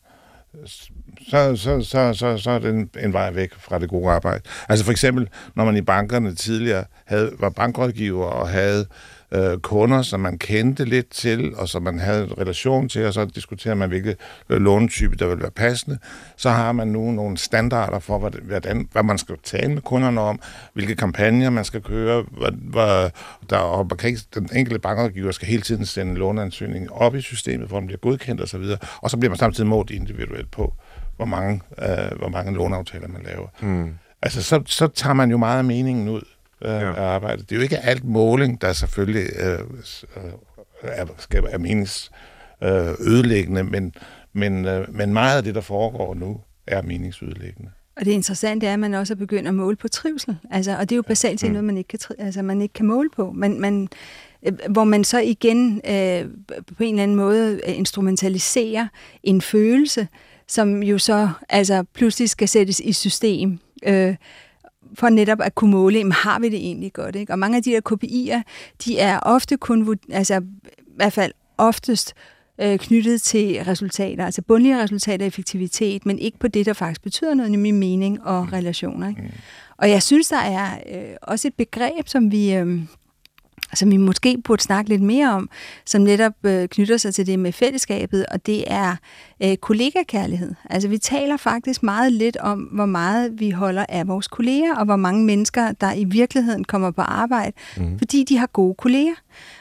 [1.30, 4.44] så, så, så, så, så er det en, en vej væk fra det gode arbejde.
[4.70, 9.19] Altså for eksempel, når man i bankerne tidligere havde, var bankrådgiver og havde øh,
[9.62, 13.26] kunder, som man kendte lidt til, og som man havde en relation til, og så
[13.26, 14.16] diskuterer man, hvilke
[14.50, 15.98] øh, lånetype, der vil være passende.
[16.38, 20.22] Så har man nu nogle standarder for, hvad, hvordan, hvad man skal tale med kunderne
[20.22, 20.40] om,
[20.74, 23.10] hvilke kampagner man skal køre, hvad, hvad,
[23.50, 27.22] der, og man kan ikke, den enkelte bankrådgiver skal hele tiden sende låneansøgning op i
[27.22, 28.64] systemet, hvor den bliver godkendt osv.,
[29.02, 30.74] og så bliver man samtidig målt individuelt på,
[31.16, 33.48] hvor mange, øh, hvor mange låneaftaler man laver.
[33.62, 33.94] Mm.
[34.22, 36.22] Altså, så, så tager man jo meget af meningen ud
[36.62, 36.94] øh, ja.
[36.94, 37.50] af arbejdet.
[37.50, 39.60] Det er jo ikke alt måling, der selvfølgelig øh,
[40.84, 42.12] er, skal være menings
[42.64, 43.94] øh, ødelæggende, men,
[44.34, 47.72] men, øh, men meget af det, der foregår nu, er meningsødelæggende.
[47.98, 50.38] Og det interessante er, at man også er begyndt at måle på trivsel.
[50.52, 51.54] Altså, og det er jo basalt set mm.
[51.54, 53.32] noget, man ikke kan, altså, man ikke kan måle på.
[53.32, 53.88] Man, man,
[54.48, 56.26] øh, hvor man så igen øh,
[56.78, 58.88] på en eller anden måde instrumentaliserer
[59.24, 60.08] en følelse,
[60.48, 63.60] som jo så altså, pludselig skal sættes i system.
[63.84, 64.16] Øh,
[64.94, 67.16] for netop at kunne måle, jamen, har vi det egentlig godt?
[67.16, 67.34] Ikke?
[67.34, 68.42] Og mange af de der KPI'er,
[68.86, 70.42] de er ofte kun, altså
[70.78, 72.14] i hvert fald oftest,
[72.62, 77.02] øh, knyttet til resultater, altså bundlige resultater og effektivitet, men ikke på det, der faktisk
[77.02, 79.10] betyder noget, nemlig mening og relationer.
[79.10, 79.22] Ikke?
[79.22, 79.30] Mm.
[79.78, 82.54] Og jeg synes, der er øh, også et begreb, som vi...
[82.54, 82.80] Øh,
[83.74, 85.50] som vi måske burde snakke lidt mere om,
[85.86, 88.96] som netop øh, knytter sig til det med fællesskabet, og det er
[89.44, 90.54] øh, kollegakærlighed.
[90.70, 94.86] Altså vi taler faktisk meget lidt om, hvor meget vi holder af vores kolleger, og
[94.86, 97.98] hvor mange mennesker, der i virkeligheden kommer på arbejde, mm.
[97.98, 99.16] fordi de har gode kolleger,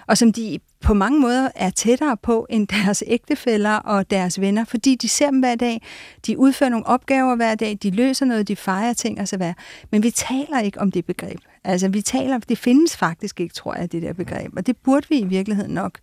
[0.07, 4.64] og som de på mange måder er tættere på end deres ægtefæller og deres venner,
[4.64, 5.83] fordi de ser dem hver dag,
[6.27, 9.55] de udfører nogle opgaver hver dag, de løser noget, de fejrer ting og så videre.
[9.91, 11.38] Men vi taler ikke om det begreb.
[11.64, 15.07] Altså vi taler, det findes faktisk ikke, tror jeg, det der begreb, og det burde
[15.09, 15.99] vi i virkeligheden nok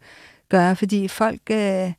[0.49, 1.41] gøre, fordi folk...
[1.51, 1.91] Øh,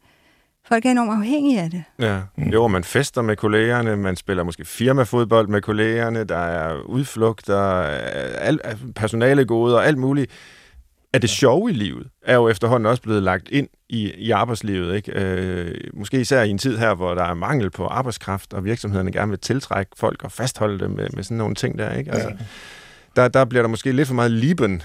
[0.69, 1.85] Folk er enormt afhængige af det.
[1.99, 2.21] Ja,
[2.53, 7.83] jo, man fester med kollegerne, man spiller måske firmafodbold med kollegerne, der er udflugter,
[8.39, 8.61] al,
[8.95, 10.31] personale gode og alt muligt
[11.12, 14.97] at det sjove i livet er jo efterhånden også blevet lagt ind i, i arbejdslivet.
[14.97, 15.12] Ikke?
[15.14, 19.12] Øh, måske især i en tid her, hvor der er mangel på arbejdskraft, og virksomhederne
[19.12, 21.95] gerne vil tiltrække folk og fastholde dem med, med sådan nogle ting der.
[21.95, 22.12] Ikke?
[22.12, 22.35] Altså, ja.
[23.16, 24.83] der, der bliver der måske lidt for meget liben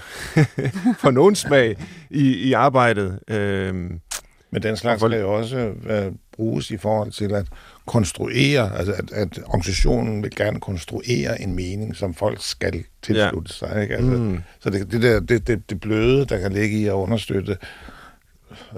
[1.02, 1.76] for nogen smag
[2.10, 3.18] i, i arbejdet.
[3.28, 7.46] Øh, Men den slags kan jo også uh, bruges i forhold til at
[7.86, 13.68] konstruere, altså at, at organisationen vil gerne konstruere en mening, som folk skal tilslutte ja.
[13.68, 13.82] sig.
[13.82, 13.94] Ikke?
[13.94, 14.42] Altså, mm.
[14.60, 17.56] Så det, det, der, det, det, det bløde, der kan ligge i at understøtte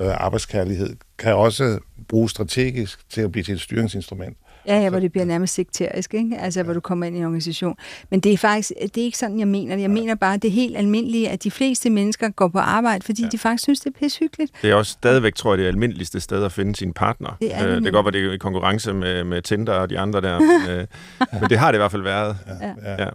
[0.00, 4.36] øh, arbejdskærlighed, kan også bruges strategisk til at blive til et styringsinstrument.
[4.66, 6.38] Ja, ja, hvor det bliver nærmest sekterisk, ikke?
[6.38, 6.64] Altså, ja.
[6.64, 7.76] hvor du kommer ind i en organisation.
[8.10, 9.82] Men det er faktisk, det er ikke sådan, jeg mener det.
[9.82, 9.94] Jeg ja.
[9.94, 13.28] mener bare, det er helt almindeligt, at de fleste mennesker går på arbejde, fordi ja.
[13.28, 14.52] de faktisk synes, det er pishyggeligt.
[14.62, 17.36] Det er også stadigvæk, tror jeg, det almindeligste sted at finde sin partner.
[17.40, 19.90] Det, er øh, det kan godt være, det er i konkurrence med, med Tinder og
[19.90, 20.86] de andre der, men, øh,
[21.40, 22.36] men det har det i hvert fald været.
[22.46, 22.68] Ja.
[22.68, 23.02] Ja.
[23.04, 23.08] Ja.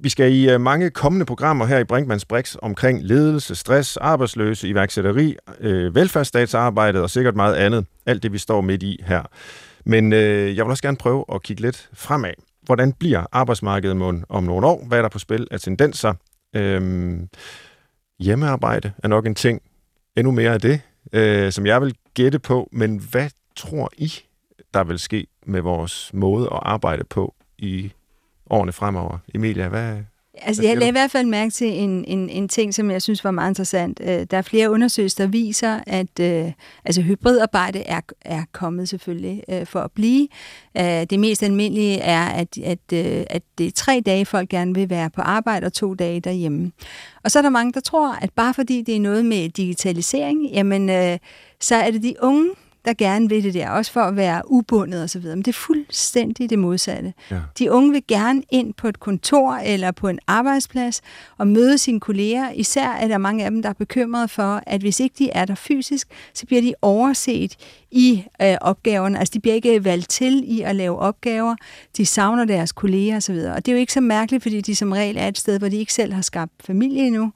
[0.00, 4.68] Vi skal i uh, mange kommende programmer her i Brinkmanns Brix omkring ledelse, stress, arbejdsløse,
[4.68, 7.86] iværksætteri, øh, velfærdsstatsarbejdet og sikkert meget andet.
[8.06, 9.22] Alt det, vi står midt i her.
[9.84, 12.32] Men øh, jeg vil også gerne prøve at kigge lidt fremad.
[12.62, 14.84] Hvordan bliver arbejdsmarkedet om nogle år?
[14.86, 16.14] Hvad er der på spil af tendenser?
[16.56, 17.28] Øhm,
[18.18, 19.62] hjemmearbejde er nok en ting.
[20.16, 20.80] Endnu mere af det,
[21.12, 22.68] øh, som jeg vil gætte på.
[22.72, 24.12] Men hvad tror I,
[24.74, 27.92] der vil ske med vores måde at arbejde på i
[28.50, 29.18] årene fremover?
[29.34, 29.98] Emilia, hvad,
[30.42, 33.24] Altså, jeg lagde i hvert fald mærke til en, en, en ting, som jeg synes
[33.24, 34.00] var meget interessant.
[34.04, 36.52] Øh, Der er flere undersøgelser, der viser, at øh,
[36.84, 40.28] altså, hybridarbejde er, er kommet selvfølgelig øh, for at blive.
[40.78, 44.74] Øh, Det mest almindelige er, at, at, øh, at det er tre dage, folk gerne
[44.74, 46.72] vil være på arbejde, og to dage derhjemme.
[47.24, 50.50] Og så er der mange, der tror, at bare fordi det er noget med digitalisering,
[50.52, 51.18] jamen, øh,
[51.60, 52.50] så er det de unge,
[52.88, 55.22] der gerne vil det der, også for at være ubundet osv.
[55.22, 57.14] Men det er fuldstændig det modsatte.
[57.30, 57.40] Ja.
[57.58, 61.00] De unge vil gerne ind på et kontor eller på en arbejdsplads
[61.38, 62.50] og møde sine kolleger.
[62.50, 65.44] Især er der mange af dem, der er bekymrede for, at hvis ikke de er
[65.44, 67.56] der fysisk, så bliver de overset
[67.90, 69.18] i øh, opgaverne.
[69.18, 71.56] Altså de bliver ikke valgt til i at lave opgaver.
[71.96, 73.34] De savner deres kolleger osv.
[73.34, 75.68] Og det er jo ikke så mærkeligt, fordi de som regel er et sted, hvor
[75.68, 77.32] de ikke selv har skabt familie endnu.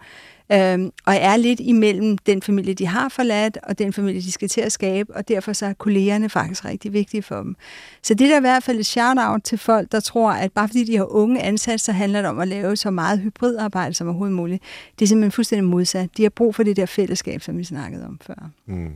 [0.52, 4.48] Øhm, og er lidt imellem den familie, de har forladt, og den familie, de skal
[4.48, 7.56] til at skabe, og derfor så er kollegerne faktisk rigtig vigtige for dem.
[8.02, 10.68] Så det er der i hvert fald et shout-out til folk, der tror, at bare
[10.68, 14.06] fordi de har unge ansat, så handler det om at lave så meget hybridarbejde som
[14.06, 14.62] overhovedet muligt.
[14.98, 16.16] Det er simpelthen fuldstændig modsat.
[16.16, 18.50] De har brug for det der fællesskab, som vi snakkede om før.
[18.66, 18.92] Mm.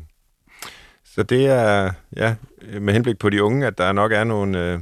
[1.04, 2.35] Så det er, ja,
[2.80, 4.80] med henblik på de unge, at der nok er nogle øh,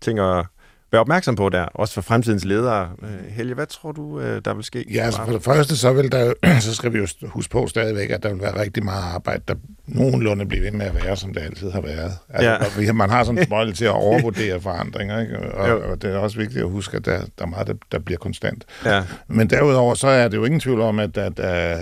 [0.00, 0.46] ting at
[0.92, 2.88] være opmærksom på der, også for fremtidens ledere.
[3.02, 4.84] Øh, Helge, hvad tror du, øh, der vil ske?
[4.94, 8.10] Ja, altså for det første, så, vil der, så skal vi jo huske på stadigvæk,
[8.10, 9.54] at der vil være rigtig meget arbejde, der
[9.86, 12.12] nogenlunde bliver ved med at være, som det altid har været.
[12.28, 12.50] Altså,
[12.80, 12.82] Ja.
[12.82, 12.92] ja.
[12.92, 15.38] Man har sådan en smøjle til at overvurdere forandringer, ikke?
[15.54, 15.90] Og, Jo.
[15.90, 18.18] og det er også vigtigt at huske, at der, der er meget, der, der bliver
[18.18, 18.64] konstant.
[18.84, 21.78] Ja, Men derudover, så er det jo ingen tvivl om, at, at, at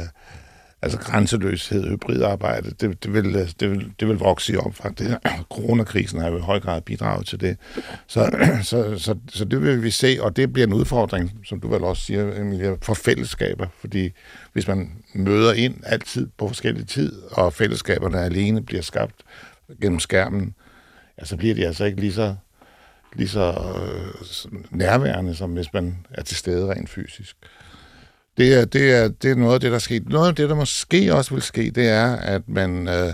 [0.83, 4.99] altså grænseløshed, hybridarbejde, det, det, vil, det, vil, det vil vokse i omfang.
[4.99, 5.19] Det,
[5.55, 7.57] coronakrisen har jo i høj grad bidraget til det.
[8.07, 8.31] Så,
[8.63, 11.85] så, så, så det vil vi se, og det bliver en udfordring, som du vel
[11.85, 13.67] også siger, Emilia, for fællesskaber.
[13.81, 14.11] Fordi
[14.53, 19.15] hvis man møder ind altid på forskellig tid, og fællesskaberne alene bliver skabt
[19.83, 20.55] gennem skærmen,
[21.21, 22.35] ja, så bliver de altså ikke lige så,
[23.17, 27.37] lige så øh, nærværende, som hvis man er til stede rent fysisk.
[28.41, 30.09] Det er, det, er, det er noget af det, der er sket.
[30.09, 33.13] Noget af det, der måske også vil ske, det er, at man øh,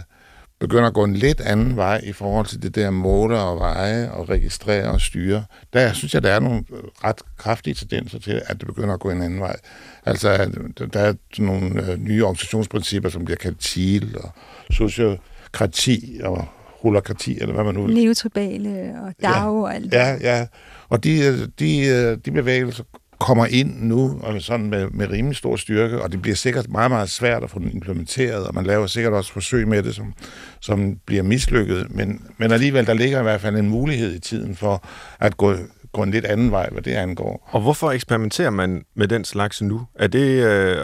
[0.61, 4.11] begynder at gå en lidt anden vej i forhold til det der måle og veje
[4.11, 5.45] og registrere og styre.
[5.73, 9.01] Der synes jeg, der er nogle øh, ret kraftige tendenser til, at det begynder at
[9.01, 9.57] gå en anden vej.
[10.05, 10.51] Altså, at
[10.93, 14.31] der er nogle øh, nye organisationsprincipper, som bliver kaldt TIL og
[14.71, 16.49] sociokrati og
[16.81, 19.93] holokrati, eller hvad man nu vil Neotribale og DAO og alt det.
[19.93, 20.47] Ja, ja.
[20.89, 22.85] Og de, øh, de, øh, de bevægelser
[23.19, 26.91] kommer ind nu og sådan med, med rimelig stor styrke, og det bliver sikkert meget,
[26.91, 30.15] meget svært at få den implementeret, og man laver sikkert også forsøg med det, som,
[30.61, 34.57] som bliver mislykket, men, men alligevel, der ligger i hvert fald en mulighed i tiden
[34.57, 34.85] for
[35.19, 35.55] at gå,
[35.93, 37.49] gå en lidt anden vej, hvad det angår.
[37.53, 39.87] Og hvorfor eksperimenterer man med den slags nu?
[39.95, 40.77] Er det øh,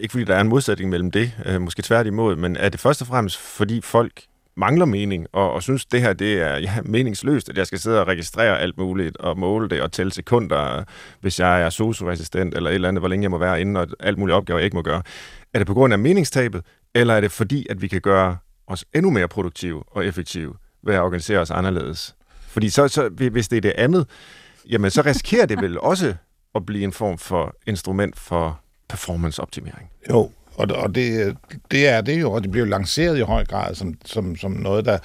[0.00, 3.00] ikke fordi, der er en modsætning mellem det, øh, måske tværtimod, men er det først
[3.00, 4.12] og fremmest, fordi folk
[4.58, 8.00] mangler mening, og, og synes, det her det er ja, meningsløst, at jeg skal sidde
[8.00, 10.84] og registrere alt muligt, og måle det, og tælle sekunder,
[11.20, 13.88] hvis jeg er socioassistent, eller et eller andet, hvor længe jeg må være inde, og
[14.00, 15.02] alt muligt opgaver, jeg ikke må gøre.
[15.54, 16.62] Er det på grund af meningstabet,
[16.94, 20.94] eller er det fordi, at vi kan gøre os endnu mere produktive og effektive ved
[20.94, 22.14] at organisere os anderledes?
[22.40, 24.06] Fordi så, så hvis det er det andet,
[24.68, 26.14] jamen så risikerer det vel også
[26.54, 29.90] at blive en form for instrument for performance-optimering.
[30.10, 31.36] Jo, og, og det,
[31.70, 34.84] det er det jo, og det bliver lanceret i høj grad som, som, som noget,
[34.84, 34.98] der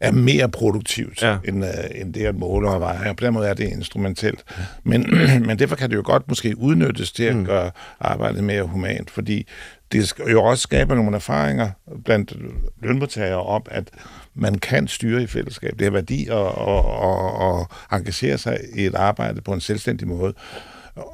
[0.00, 1.36] er mere produktivt, Ja.
[1.44, 1.70] end, uh,
[2.00, 4.44] end det at måle og veje, og på den måde er det instrumentelt.
[4.84, 5.06] Men,
[5.46, 7.44] men derfor kan det jo godt måske udnyttes til at Mm.
[7.44, 7.70] gøre
[8.00, 9.46] arbejdet mere humant, fordi
[9.92, 11.70] det skal jo også skaber nogle erfaringer
[12.04, 12.36] blandt
[12.82, 13.90] lønmodtagere om, at
[14.34, 15.74] man kan styre i fællesskab.
[15.78, 20.08] Det er værdi at, at, at, at engagere sig i et arbejde på en selvstændig
[20.08, 20.34] måde.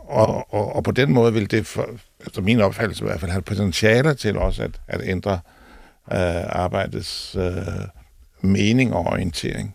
[0.09, 1.89] Og, og, og på den måde vil det, for,
[2.27, 5.33] efter min opfattelse i hvert fald, have potentiale til også at, at ændre
[6.13, 7.53] øh, arbejdets øh,
[8.41, 9.75] mening og orientering.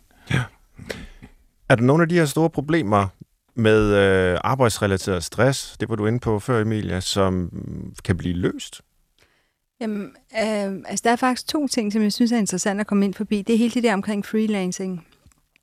[1.69, 3.07] Er der nogle af de her store problemer
[3.55, 7.51] med øh, arbejdsrelateret stress, det var du inde på før, Emilia, som
[8.03, 8.81] kan blive løst?
[9.81, 10.01] Jamen,
[10.33, 13.13] øh, altså der er faktisk to ting, som jeg synes er interessant at komme ind
[13.13, 13.41] forbi.
[13.41, 15.05] Det er hele det der omkring freelancing,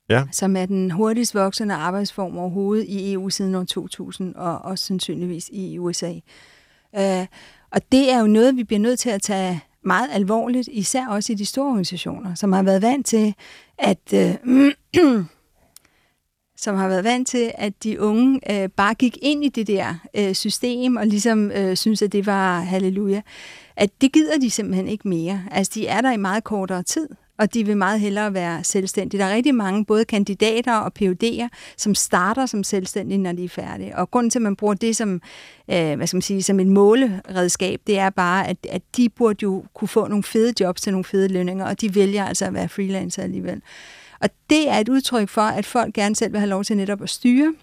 [0.09, 0.23] Ja.
[0.31, 5.49] som er den hurtigst voksende arbejdsform overhovedet i EU siden år 2000, og også sandsynligvis
[5.53, 6.13] i USA.
[6.97, 7.27] Øh,
[7.71, 11.33] og det er jo noget, vi bliver nødt til at tage meget alvorligt, især også
[11.33, 13.35] i de store organisationer, som har været vant til,
[13.77, 14.35] at øh,
[16.57, 19.95] som har været vant til, at de unge øh, bare gik ind i det der
[20.13, 23.21] øh, system og ligesom øh, synes, at det var halleluja.
[23.75, 25.43] At det gider de simpelthen ikke mere.
[25.51, 29.21] Altså, de er der i meget kortere tid, og de vil meget hellere være selvstændige.
[29.21, 31.47] Der er rigtig mange, både kandidater og PUD'er,
[31.77, 33.97] som starter som selvstændige, når de er færdige.
[33.97, 35.21] Og grunden til, at man bruger det som,
[35.71, 39.43] øh, hvad skal man sige, som et måleredskab, det er bare, at, at de burde
[39.43, 42.53] jo kunne få nogle fede jobs til nogle fede lønninger, og de vælger altså at
[42.53, 43.61] være freelancer alligevel.
[44.21, 47.01] Og det er et udtryk for, at folk gerne selv vil have lov til netop
[47.01, 47.53] at styre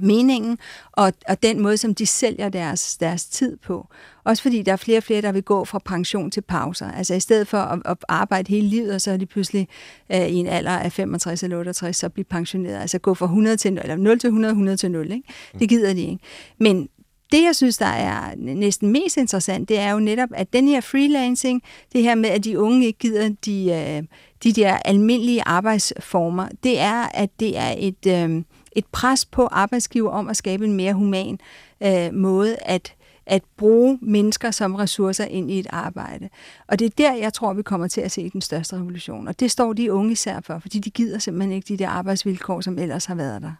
[0.00, 0.58] meningen,
[0.92, 3.88] og, og den måde, som de sælger deres, deres tid på.
[4.24, 6.90] Også fordi der er flere og flere, der vil gå fra pension til pauser.
[6.90, 9.68] Altså i stedet for at, at arbejde hele livet, og så er de pludselig
[10.12, 12.80] øh, i en alder af 65 eller 68, så blive pensioneret.
[12.80, 15.12] Altså gå fra 100 til, eller 0 til 100, 100 til 0.
[15.12, 15.28] Ikke?
[15.58, 16.18] Det gider de ikke.
[16.58, 16.88] Men
[17.32, 20.80] det, jeg synes, der er næsten mest interessant, det er jo netop, at den her
[20.80, 21.62] freelancing,
[21.92, 24.02] det her med, at de unge ikke gider de, øh,
[24.44, 28.42] de der almindelige arbejdsformer, det er, at det er et, øh,
[28.74, 31.38] et pres på arbejdsgiver om at skabe en mere human
[31.82, 32.94] øh, måde at
[33.26, 36.28] at bruge mennesker som ressourcer ind i et arbejde.
[36.66, 39.28] Og det er der, jeg tror, vi kommer til at se den største revolution.
[39.28, 42.60] Og det står de unge især for, fordi de gider simpelthen ikke de der arbejdsvilkår,
[42.60, 43.52] som ellers har været der.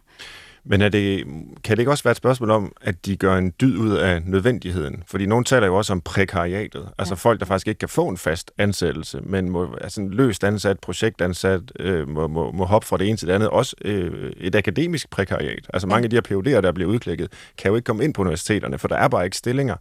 [0.67, 1.25] Men er det,
[1.63, 4.21] kan det ikke også være et spørgsmål om, at de gør en dyd ud af
[4.25, 5.03] nødvendigheden?
[5.07, 6.89] Fordi nogen taler jo også om prekariatet.
[6.97, 7.15] Altså ja.
[7.15, 10.79] folk, der faktisk ikke kan få en fast ansættelse, men må, altså en løst ansat,
[10.79, 13.49] projektansat, øh, må, må, må hoppe fra det ene til det andet.
[13.49, 15.67] Også øh, et akademisk prekariat.
[15.73, 18.21] Altså mange af de her PUD'er, der bliver udklikket, kan jo ikke komme ind på
[18.21, 19.75] universiteterne, for der er bare ikke stillinger.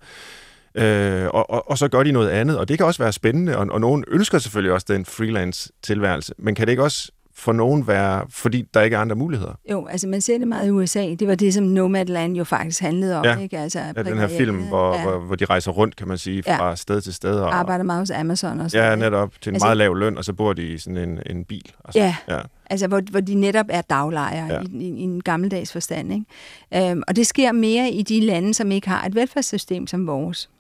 [0.75, 3.59] Øh, og, og, og så gør de noget andet, og det kan også være spændende,
[3.59, 7.87] og, og nogen ønsker selvfølgelig også den freelance-tilværelse, men kan det ikke også for nogen
[7.87, 9.53] være, fordi der ikke er andre muligheder?
[9.71, 11.15] Jo, altså man ser det meget i USA.
[11.15, 13.25] Det var det, som Nomadland jo faktisk handlede om.
[13.25, 13.59] Ja, ikke?
[13.59, 15.03] Altså, ja den her film, hvor, ja.
[15.03, 16.75] hvor, hvor de rejser rundt, kan man sige, fra ja.
[16.75, 17.35] sted til sted.
[17.35, 18.79] Og, Arbejder meget hos Amazon og så.
[18.79, 19.33] Ja, netop.
[19.41, 21.73] Til en altså, meget lav løn, og så bor de i sådan en, en bil.
[21.85, 24.61] Altså, ja, ja, altså hvor, hvor de netop er daglejere ja.
[24.61, 26.13] i, i, i en gammeldags forstand.
[26.13, 26.91] Ikke?
[26.91, 30.51] Øhm, og det sker mere i de lande, som ikke har et velfærdssystem som vores.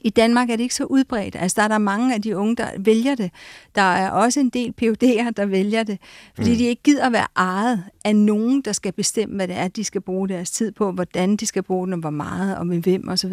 [0.00, 1.36] I Danmark er det ikke så udbredt.
[1.38, 3.30] Altså, der er der mange af de unge, der vælger det.
[3.74, 5.98] Der er også en del PUD'er, der vælger det,
[6.34, 6.56] fordi mm.
[6.56, 9.84] de ikke gider at være ejet af nogen, der skal bestemme, hvad det er, de
[9.84, 12.78] skal bruge deres tid på, hvordan de skal bruge den, og hvor meget, og med
[12.78, 13.32] hvem osv.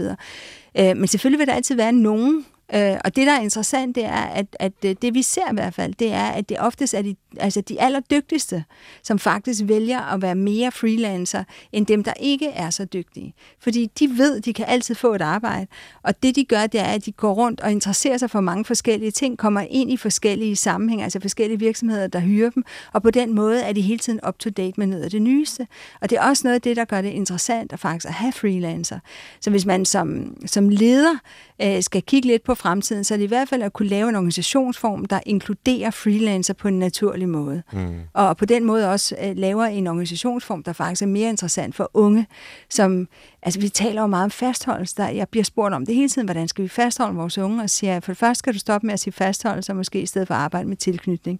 [0.79, 2.45] Øh, men selvfølgelig vil der altid være nogen,
[2.75, 5.53] Øh, og det, der er interessant, det er, at, at øh, det vi ser i
[5.53, 8.63] hvert fald, det er, at det oftest er de, altså de allerdygtigste,
[9.03, 13.33] som faktisk vælger at være mere freelancer, end dem, der ikke er så dygtige.
[13.59, 15.67] Fordi de ved, de kan altid få et arbejde,
[16.03, 18.65] og det de gør, det er, at de går rundt og interesserer sig for mange
[18.65, 22.63] forskellige ting, kommer ind i forskellige sammenhænge, altså forskellige virksomheder, der hyrer dem,
[22.93, 25.67] og på den måde er de hele tiden up-to-date med noget af det nyeste.
[26.01, 28.31] Og det er også noget af det, der gør det interessant at faktisk at have
[28.31, 28.99] freelancer.
[29.41, 31.15] Så hvis man som, som leder
[31.61, 34.09] øh, skal kigge lidt på fremtiden, så er det i hvert fald at kunne lave
[34.09, 37.63] en organisationsform, der inkluderer freelancer på en naturlig måde.
[37.73, 37.99] Mm.
[38.13, 41.91] Og på den måde også øh, laver en organisationsform, der faktisk er mere interessant for
[41.93, 42.27] unge,
[42.69, 43.07] som,
[43.41, 46.27] altså vi taler jo meget om fastholdelse, der jeg bliver spurgt om det hele tiden,
[46.27, 48.93] hvordan skal vi fastholde vores unge, og siger, for det første skal du stoppe med
[48.93, 51.39] at sige fastholdelse, måske i stedet for at arbejde med tilknytning.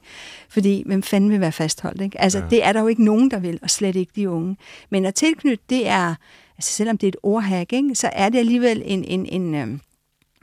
[0.50, 2.02] Fordi, hvem fanden vil være fastholdt?
[2.02, 2.22] Ikke?
[2.22, 2.46] Altså, ja.
[2.50, 4.58] det er der jo ikke nogen, der vil, og slet ikke de unge.
[4.90, 6.16] Men at tilknytte, det er,
[6.58, 9.80] altså selvom det er et ordhæk, ikke, så er det alligevel en, en, en, øhm,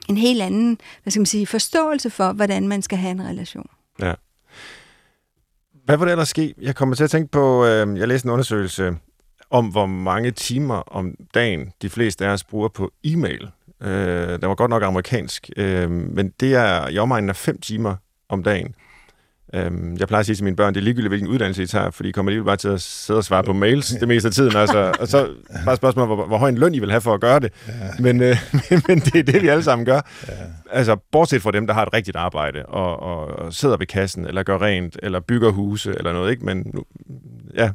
[0.09, 3.70] en helt anden hvad skal man sige, forståelse for, hvordan man skal have en relation.
[4.00, 4.14] Ja.
[5.84, 6.54] Hvad var det ellers ske?
[6.61, 8.96] Jeg kommer til at tænke på, øh, jeg læste en undersøgelse
[9.50, 13.48] om, hvor mange timer om dagen de fleste af os bruger på e-mail.
[13.82, 17.96] Øh, der var godt nok amerikansk, øh, men det er i omegnen af fem timer
[18.28, 18.74] om dagen.
[19.55, 21.90] Øhm, jeg plejer at sige til mine børn, det er ligegyldigt, hvilken uddannelse I tager,
[21.90, 24.32] fordi I kommer lige bare til at sidde og svare på mails det meste af
[24.32, 24.57] tiden.
[24.57, 25.28] Altså, og så
[25.64, 27.53] bare spørgsmålet, hvor, hvor høj en løn I vil have for at gøre det.
[27.68, 27.72] Ja.
[27.99, 28.36] Men, øh,
[28.70, 30.01] men, men det er det, vi alle sammen gør.
[30.28, 30.32] Ja.
[30.70, 34.26] Altså, bortset fra dem, der har et rigtigt arbejde, og, og, og sidder ved kassen,
[34.26, 36.44] eller gør rent, eller bygger huse, eller noget, ikke?
[36.44, 36.82] Men nu,
[37.55, 37.70] ja,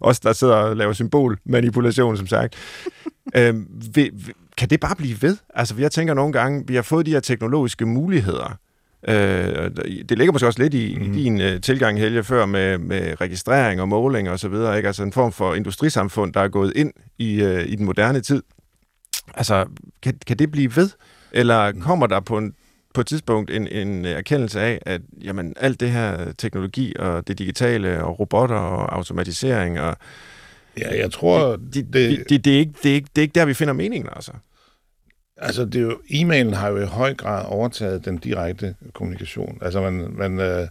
[0.00, 2.54] også der sidder og laver symbolmanipulation, som sagt.
[3.36, 4.12] øhm, vil,
[4.56, 5.36] kan det bare blive ved?
[5.54, 8.58] Altså, jeg tænker nogle gange, vi har fået de her teknologiske muligheder,
[9.08, 9.70] Øh,
[10.08, 11.12] det ligger måske også lidt i, mm.
[11.12, 14.86] i din uh, tilgang, Helge, før med, med registrering og måling og så videre, ikke?
[14.86, 18.42] Altså en form for industrisamfund, der er gået ind i, uh, i den moderne tid.
[19.34, 19.66] Altså,
[20.02, 20.90] kan, kan det blive ved?
[21.32, 22.54] Eller kommer der på en
[22.94, 27.38] på et tidspunkt en, en erkendelse af, at jamen, alt det her teknologi og det
[27.38, 29.96] digitale og robotter og automatisering og
[30.78, 31.56] Ja, jeg tror...
[31.56, 33.54] Det, det, det, det, det, er, ikke, det, er, ikke, det er ikke der, vi
[33.54, 34.32] finder meningen, altså.
[35.40, 39.58] Altså, det er jo, e-mailen har jo i høj grad overtaget den direkte kommunikation.
[39.62, 40.66] Altså, man, man, øh,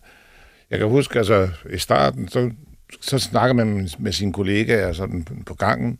[0.69, 2.51] jeg kan huske, altså, i starten, så,
[3.01, 5.99] så snakker man med sine kollegaer sådan på gangen,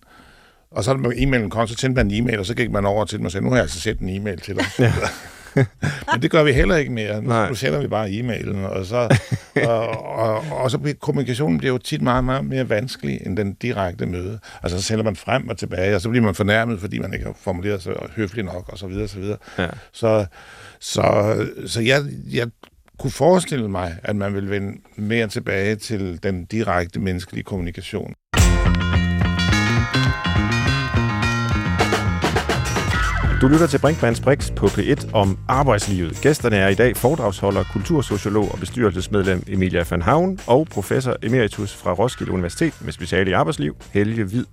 [0.71, 3.05] og så når e-mailen kom, så sendte man en e-mail, og så gik man over
[3.05, 4.65] til dem og sagde, nu har jeg altså sendt en e-mail til dig.
[4.79, 4.93] Ja.
[5.55, 7.21] Men det gør vi heller ikke mere.
[7.21, 9.17] Nu, nu sender vi bare e-mailen, og så,
[9.69, 13.53] og, og, og så bliver kommunikationen bliver jo tit meget, meget mere vanskelig end den
[13.53, 14.39] direkte møde.
[14.63, 17.25] Altså så sender man frem og tilbage, og så bliver man fornærmet, fordi man ikke
[17.25, 19.37] har formuleret sig høfligt nok, og så videre, og så videre.
[19.57, 19.67] Ja.
[19.91, 20.25] Så,
[20.79, 21.35] så,
[21.67, 22.47] så jeg, jeg
[22.99, 28.13] kunne forestille mig, at man vil vende mere tilbage til den direkte menneskelige kommunikation.
[33.41, 36.19] Du lytter til Brinkmanns Brix på P1 om arbejdslivet.
[36.21, 41.93] Gæsterne er i dag foredragsholder, kultursociolog og bestyrelsesmedlem Emilia van Havn og professor emeritus fra
[41.93, 44.45] Roskilde Universitet med speciale i arbejdsliv, Helge Hvid.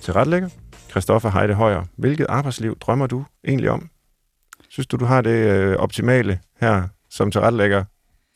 [0.00, 0.48] til retlægger.
[0.90, 3.88] Christoffer Heide Højer, hvilket arbejdsliv drømmer du egentlig om?
[4.68, 7.84] Synes du, du har det øh, optimale her som tilrettelægger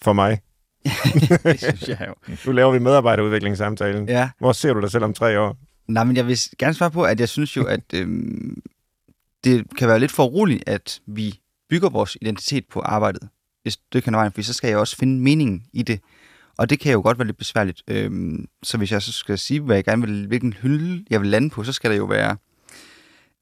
[0.02, 0.40] for mig?
[1.44, 2.34] det synes jeg jo.
[2.46, 4.08] Nu laver vi medarbejderudviklingssamtalen.
[4.08, 4.30] Ja.
[4.38, 5.56] Hvor ser du dig selv om tre år?
[5.88, 8.62] Nej, men jeg vil gerne svare på, at jeg synes jo, at øhm,
[9.46, 11.40] det kan være lidt for roligt, at vi
[11.70, 13.28] bygger vores identitet på arbejdet.
[13.62, 16.00] Hvis det kan vejen, for så skal jeg også finde meningen i det.
[16.58, 17.82] Og det kan jo godt være lidt besværligt.
[17.88, 21.28] Øhm, så hvis jeg så skal sige, hvad jeg gerne vil, hvilken hylde jeg vil
[21.28, 22.36] lande på, så skal der jo være,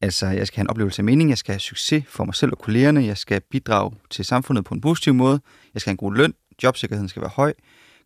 [0.01, 2.53] altså jeg skal have en oplevelse af mening, jeg skal have succes for mig selv
[2.53, 5.41] og kollegerne, jeg skal bidrage til samfundet på en positiv måde,
[5.75, 7.55] jeg skal have en god løn, jobsikkerheden skal være høj,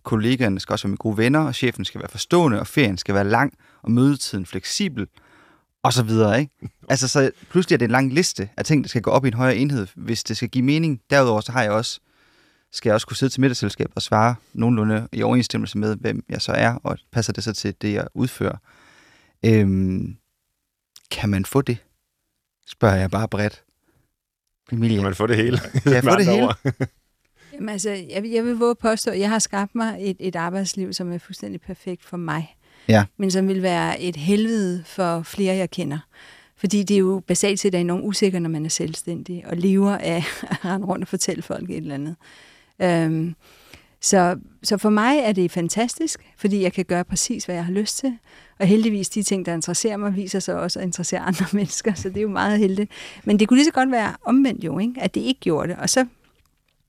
[0.02, 3.14] kollegaerne skal også være mine gode venner, og chefen skal være forstående, og ferien skal
[3.14, 5.06] være lang, og mødetiden fleksibel,
[5.88, 6.52] og så videre, ikke?
[6.90, 9.28] Altså, så pludselig er det en lang liste af ting, der skal gå op i
[9.28, 11.00] en højere enhed, hvis det skal give mening.
[11.10, 12.00] Derudover så har jeg også,
[12.72, 16.42] skal jeg også kunne sidde til middagsselskab og svare nogenlunde i overensstemmelse med, hvem jeg
[16.42, 18.56] så er, og passer det så til det, jeg udfører.
[19.44, 20.16] Øhm,
[21.10, 21.78] kan man få det?
[22.66, 23.62] Spørger jeg bare bredt.
[24.72, 25.58] Emilie, Kan man få det hele?
[25.58, 26.48] kan jeg få det hele?
[27.52, 30.16] Jamen, altså, jeg, vil- jeg vil våge at påstå, at jeg har skabt mig et,
[30.20, 32.56] et arbejdsliv, som er fuldstændig perfekt for mig.
[32.88, 33.04] Ja.
[33.16, 35.98] Men som vil være et helvede for flere, jeg kender.
[36.56, 39.96] Fordi det er jo basalt set er enormt usikker, når man er selvstændig, og lever
[39.96, 42.16] af at rende rundt og fortælle folk et eller andet.
[42.82, 43.34] Øhm,
[44.00, 47.72] så, så for mig er det fantastisk, fordi jeg kan gøre præcis, hvad jeg har
[47.72, 48.18] lyst til.
[48.58, 52.08] Og heldigvis, de ting, der interesserer mig, viser sig også at interessere andre mennesker, så
[52.08, 52.90] det er jo meget heldigt.
[53.24, 55.00] Men det kunne lige så godt være omvendt jo, ikke?
[55.00, 55.76] at det ikke gjorde det.
[55.76, 56.06] Og så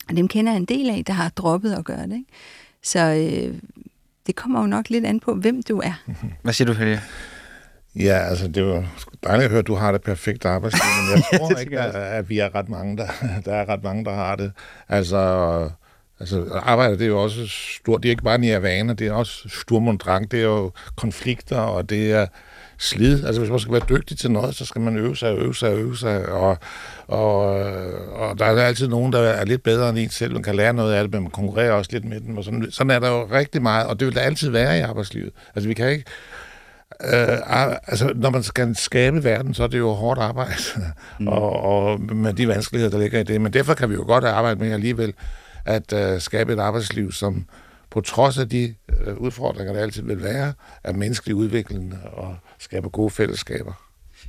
[0.10, 2.14] og dem kender jeg en del af, der har droppet at gøre det.
[2.14, 2.26] Ikke?
[2.84, 3.60] Så øh,
[4.30, 5.94] det kommer jo nok lidt an på, hvem du er.
[6.42, 7.02] Hvad siger du, Helge?
[7.96, 8.86] Ja, altså det var
[9.24, 12.30] dejligt at høre, at du har det perfekte arbejdsliv, men jeg tror ikke, at, at
[12.30, 13.08] vi er ret mange, der,
[13.46, 14.52] der er ret mange, der har det.
[14.90, 15.70] Altså,
[16.20, 19.50] altså arbejde, det er jo også stort, det er ikke bare nirvana, det er også
[19.50, 22.28] sturm og drang, det er jo konflikter, og det er
[22.80, 23.26] slid.
[23.26, 25.74] Altså hvis man skal være dygtig til noget, så skal man øve sig, øve sig,
[25.74, 26.58] øve sig, og,
[27.08, 27.40] og,
[28.14, 30.74] og der er altid nogen, der er lidt bedre end en selv, man kan lære
[30.74, 33.10] noget af det, men man konkurrerer også lidt med dem, og sådan, sådan er der
[33.10, 35.32] jo rigtig meget, og det vil der altid være i arbejdslivet.
[35.56, 36.06] Altså vi kan ikke,
[37.04, 37.38] Øh,
[37.88, 40.62] altså, når man skal skabe verden, så er det jo hårdt arbejde,
[41.20, 41.28] mm.
[41.38, 43.42] og, og med de vanskeligheder, der ligger i det.
[43.42, 45.14] Men derfor kan vi jo godt arbejde med alligevel
[45.66, 47.46] at øh, skabe et arbejdsliv, som
[47.92, 52.90] på trods af de øh, udfordringer, der altid vil være, er menneskelig udvikling og skaber
[52.90, 53.74] gode fællesskaber.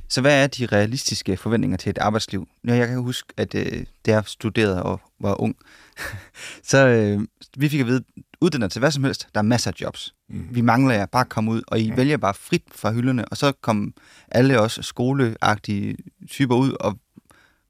[0.09, 2.47] Så hvad er de realistiske forventninger til et arbejdsliv?
[2.67, 5.55] Ja, jeg kan huske, at øh, da jeg studerede og var ung,
[6.71, 8.03] så øh, vi fik at vide,
[8.41, 10.13] uddanner til hvad som helst, der er masser af jobs.
[10.29, 10.47] Mm.
[10.51, 11.97] Vi mangler jer, bare kom ud, og I mm.
[11.97, 13.93] vælger bare frit fra hylderne, og så kom
[14.31, 15.97] alle os skoleagtige
[16.29, 16.97] typer ud, og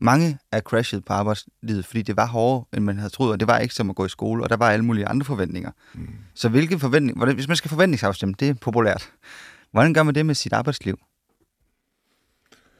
[0.01, 3.47] mange er crashet på arbejdslivet, fordi det var hårdere, end man havde troet, og det
[3.47, 5.71] var ikke som at gå i skole, og der var alle mulige andre forventninger.
[5.93, 6.07] Mm.
[6.33, 9.09] Så hvilke forventninger, hvordan, hvis man skal forventningsafstemme, det er populært.
[9.71, 10.99] Hvordan gør man det med sit arbejdsliv?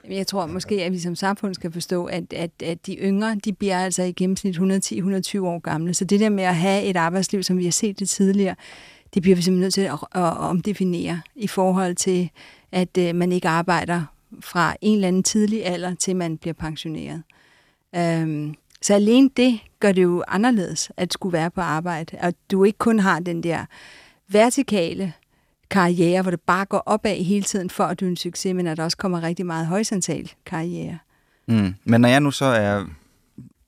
[0.10, 3.54] Jeg tror måske, at vi som samfund skal forstå, at, at, at de yngre, de
[3.54, 4.62] bliver altså i gennemsnit 110-120
[5.40, 5.94] år gamle.
[5.94, 8.56] Så det der med at have et arbejdsliv, som vi har set det tidligere,
[9.14, 12.30] det bliver vi simpelthen nødt til at, at, omdefinere i forhold til,
[12.72, 14.04] at uh, man ikke arbejder
[14.40, 17.24] fra en eller anden tidlig alder, til man bliver pensioneret.
[17.98, 22.18] Um, så alene det gør det jo anderledes, at skulle være på arbejde.
[22.18, 23.66] At du ikke kun har den der
[24.28, 25.14] vertikale
[25.70, 28.68] karriere, hvor det bare går opad hele tiden, for at du er en succes, men
[28.68, 30.98] at der også kommer rigtig meget horisontal karriere.
[31.48, 31.74] Mm.
[31.84, 32.86] Men når jeg nu så er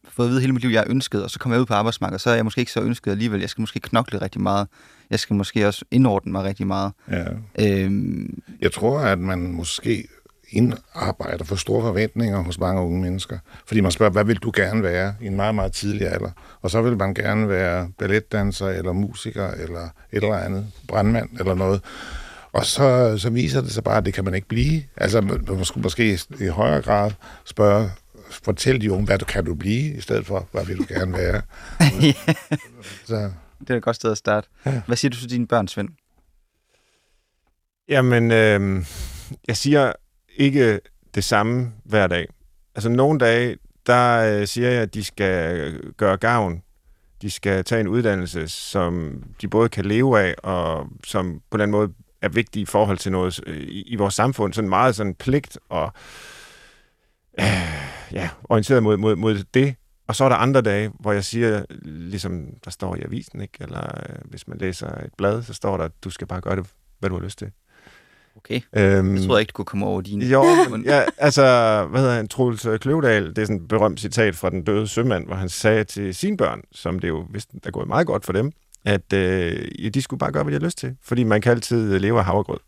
[0.07, 1.73] fået at vide hele mit liv, jeg er ønsket, og så kommer jeg ud på
[1.73, 3.39] arbejdsmarkedet, så er jeg måske ikke så ønsket alligevel.
[3.39, 4.67] Jeg skal måske knokle rigtig meget.
[5.09, 6.93] Jeg skal måske også indordne mig rigtig meget.
[7.11, 7.25] Ja.
[7.59, 10.07] Øhm, Jeg tror, at man måske
[10.53, 13.37] indarbejder for store forventninger hos mange unge mennesker.
[13.65, 16.31] Fordi man spørger, hvad vil du gerne være i en meget, meget tidlig alder?
[16.61, 21.53] Og så vil man gerne være balletdanser, eller musiker, eller et eller andet, brandmand, eller
[21.53, 21.81] noget.
[22.51, 24.83] Og så, så viser det sig bare, at det kan man ikke blive.
[24.97, 27.11] Altså, man skulle måske i højere grad
[27.45, 27.89] spørge,
[28.29, 31.13] fortæl de unge, hvad du kan du blive, i stedet for, hvad vil du gerne
[31.13, 31.41] være?
[33.09, 34.47] så, det er et godt sted at starte.
[34.65, 34.81] Ja.
[34.87, 35.89] Hvad siger du til dine børn, Svend?
[37.89, 38.85] Jamen, øh,
[39.47, 39.93] jeg siger
[40.35, 40.79] ikke
[41.15, 42.27] det samme hver dag.
[42.75, 43.57] Altså, nogle dage,
[43.87, 46.61] der øh, siger jeg, at de skal gøre gavn.
[47.21, 51.71] De skal tage en uddannelse, som de både kan leve af, og som på den
[51.71, 54.53] måde er vigtig i forhold til noget øh, i, i vores samfund.
[54.53, 55.93] Sådan meget sådan pligt og
[57.39, 57.45] øh,
[58.11, 59.75] ja, orienteret mod, mod, mod det.
[60.07, 63.57] Og så er der andre dage, hvor jeg siger, ligesom der står i avisen, ikke?
[63.59, 66.55] eller øh, hvis man læser et blad, så står der, at du skal bare gøre
[66.55, 66.67] det,
[66.99, 67.51] hvad du har lyst til.
[68.37, 68.61] Okay.
[68.75, 70.25] Øhm, Jeg troede ikke, du kunne komme over dine.
[70.25, 71.41] jo, men, ja, altså,
[71.89, 75.25] hvad hedder han, Troels Kløvedal, det er sådan et berømt citat fra den døde sømand,
[75.25, 78.33] hvor han sagde til sine børn, som det jo vidste, der går meget godt for
[78.33, 78.51] dem,
[78.85, 81.99] at øh, de skulle bare gøre, hvad de har lyst til, fordi man kan altid
[81.99, 82.59] leve af havregrød.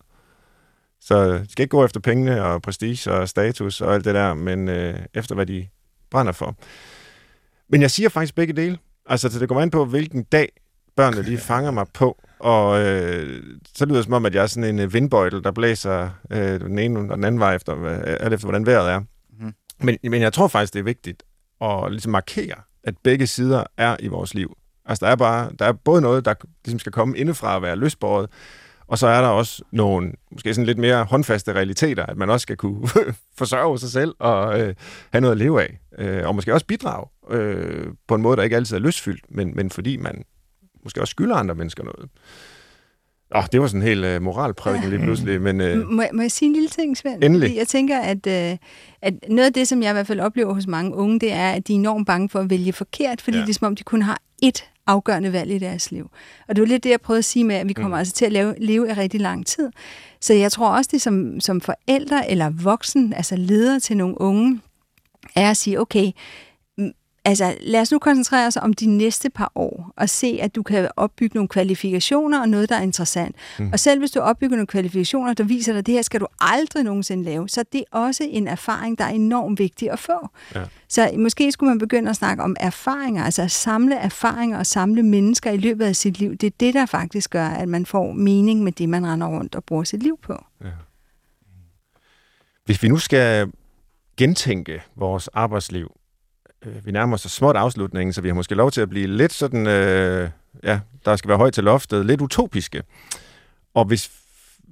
[1.01, 4.34] Så de skal ikke gå efter pengene og prestige og status og alt det der,
[4.34, 5.68] men øh, efter hvad de
[6.11, 6.55] brænder for.
[7.70, 8.78] Men jeg siger faktisk begge dele.
[9.05, 10.49] Altså, så det kommer an på, hvilken dag
[10.96, 12.22] børnene de fanger mig på.
[12.39, 13.43] Og øh,
[13.76, 16.60] så lyder det som om, at jeg er sådan en øh, vindbøjtel, der blæser øh,
[16.60, 19.00] den ene og den anden vej, efter, alt efter hvordan vejret er.
[19.39, 19.54] Mm.
[19.80, 21.24] Men, men jeg tror faktisk, det er vigtigt
[21.62, 24.58] at ligesom markere, at begge sider er i vores liv.
[24.86, 26.34] Altså, der er, bare, der er både noget, der
[26.66, 28.30] ligesom skal komme indefra og være løsbåret,
[28.88, 32.43] og så er der også nogle, måske sådan lidt mere håndfaste realiteter, at man også
[32.43, 32.88] skal kunne
[33.38, 34.76] forsørge sig selv og øh,
[35.14, 35.80] have noget at leve af.
[35.98, 39.56] Øh, og måske også bidrage øh, på en måde, der ikke altid er lystfyldt, men,
[39.56, 40.24] men fordi man
[40.86, 42.09] måske også skylder andre mennesker noget.
[43.31, 45.41] Oh, det var sådan en helt uh, moralprædiken lige pludselig.
[45.41, 45.77] Men, uh...
[45.77, 47.23] må, må jeg sige en lille ting, Svend?
[47.23, 47.55] Endelig.
[47.55, 48.57] Jeg tænker, at, uh,
[49.01, 51.51] at noget af det, som jeg i hvert fald oplever hos mange unge, det er,
[51.51, 53.43] at de er enormt bange for at vælge forkert, fordi ja.
[53.43, 56.09] det er som om, de kun har ét afgørende valg i deres liv.
[56.47, 57.99] Og det var lidt det, jeg prøvede at sige med, at vi kommer mm.
[57.99, 59.69] altså til at leve, leve i rigtig lang tid.
[60.21, 64.61] Så jeg tror også, det som, som forældre eller voksen, altså leder til nogle unge,
[65.36, 66.11] er at sige, okay,
[67.28, 70.63] Altså, lad os nu koncentrere os om de næste par år og se, at du
[70.63, 73.36] kan opbygge nogle kvalifikationer og noget, der er interessant.
[73.59, 73.69] Mm.
[73.73, 76.28] Og selv hvis du opbygger nogle kvalifikationer, der viser dig, at det her skal du
[76.39, 80.30] aldrig nogensinde lave, så det er også en erfaring, der er enormt vigtig at få.
[80.55, 80.63] Ja.
[80.89, 85.03] Så måske skulle man begynde at snakke om erfaringer, altså at samle erfaringer og samle
[85.03, 86.36] mennesker i løbet af sit liv.
[86.36, 89.55] Det er det, der faktisk gør, at man får mening med det, man render rundt
[89.55, 90.45] og bruger sit liv på.
[90.63, 90.69] Ja.
[92.65, 93.51] Hvis vi nu skal
[94.17, 95.91] gentænke vores arbejdsliv,
[96.66, 99.07] Øh, vi nærmer os så småt afslutningen, så vi har måske lov til at blive
[99.07, 100.30] lidt sådan, øh,
[100.63, 102.84] ja, der skal være højt til loftet, lidt utopiske.
[103.74, 104.11] Og hvis,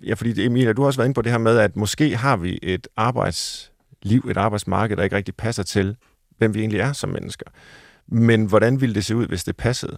[0.03, 2.37] ja, fordi Emilia, du har også været inde på det her med, at måske har
[2.37, 5.95] vi et arbejdsliv, et arbejdsmarked, der ikke rigtig passer til,
[6.37, 7.45] hvem vi egentlig er som mennesker.
[8.07, 9.97] Men hvordan ville det se ud, hvis det passede?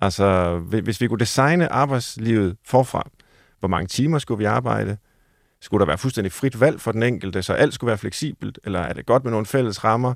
[0.00, 3.10] Altså, hvis vi kunne designe arbejdslivet forfra,
[3.58, 4.96] hvor mange timer skulle vi arbejde?
[5.62, 8.80] Skulle der være fuldstændig frit valg for den enkelte, så alt skulle være fleksibelt, eller
[8.80, 10.14] er det godt med nogle fælles rammer?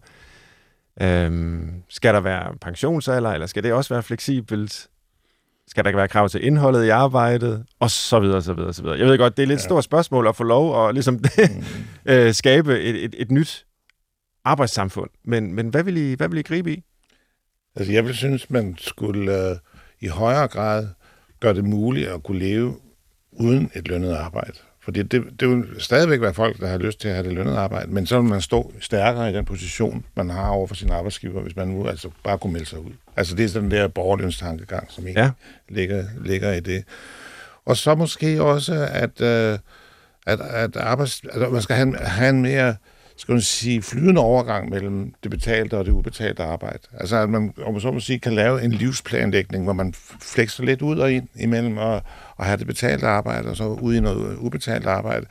[1.01, 4.89] Øhm, skal der være pensionsalder, eller skal det også være fleksibelt?
[5.69, 7.65] Skal der være krav til indholdet i arbejdet?
[7.81, 8.99] Og så videre, så videre, så videre.
[8.99, 9.65] Jeg ved godt, det er lidt ja.
[9.65, 11.65] stort spørgsmål at få lov at ligesom, mm.
[12.07, 13.67] øh, skabe et, et, et nyt
[14.45, 15.11] arbejdssamfund.
[15.25, 16.83] Men, men hvad, vil I, hvad vil I gribe i?
[17.77, 19.57] Altså, jeg vil synes, man skulle øh,
[20.01, 20.89] i højere grad
[21.41, 22.77] gøre det muligt at kunne leve
[23.33, 24.59] uden et lønnet arbejde.
[24.85, 27.57] Fordi det, det vil stadigvæk være folk, der har lyst til at have det lønnet
[27.57, 30.91] arbejde, men så vil man stå stærkere i den position, man har over for sin
[30.91, 32.93] arbejdsgiver, hvis man nu altså bare kunne melde sig ud.
[33.17, 35.31] Altså det er sådan der borgerlønstankegang, som ikke ja.
[35.69, 36.85] ligger, ligger i det.
[37.65, 39.59] Og så måske også, at, øh,
[40.27, 42.77] at, at, arbejds, at man skal have, have en mere
[43.17, 46.79] skal man sige, flydende overgang mellem det betalte og det ubetalte arbejde.
[47.01, 50.65] Altså at man, om man så må sige, kan lave en livsplanlægning, hvor man flekser
[50.65, 52.03] lidt ud og ind imellem og,
[52.37, 55.27] og have det betalte arbejde, og så ud i noget ubetalt arbejde.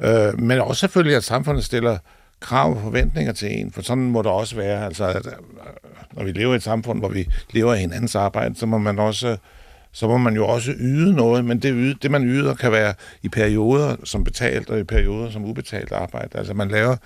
[0.00, 1.98] Øh, men også selvfølgelig, at samfundet stiller
[2.40, 4.84] krav og forventninger til en, for sådan må det også være.
[4.84, 5.32] Altså, at, øh,
[6.12, 8.98] når vi lever i et samfund, hvor vi lever af hinandens arbejde, så må man
[8.98, 9.36] også
[9.94, 13.28] så må man jo også yde noget, men det, det man yder kan være i
[13.28, 16.38] perioder som betalt, og i perioder som ubetalt arbejde.
[16.38, 16.96] Altså man laver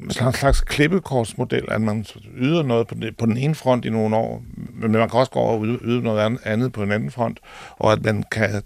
[0.00, 2.06] en slags klippekortsmodel, at man
[2.36, 4.42] yder noget på, det, på den ene front i nogle år,
[4.72, 7.40] men man kan også gå over og yde noget andet på en anden front,
[7.76, 8.62] og at man kan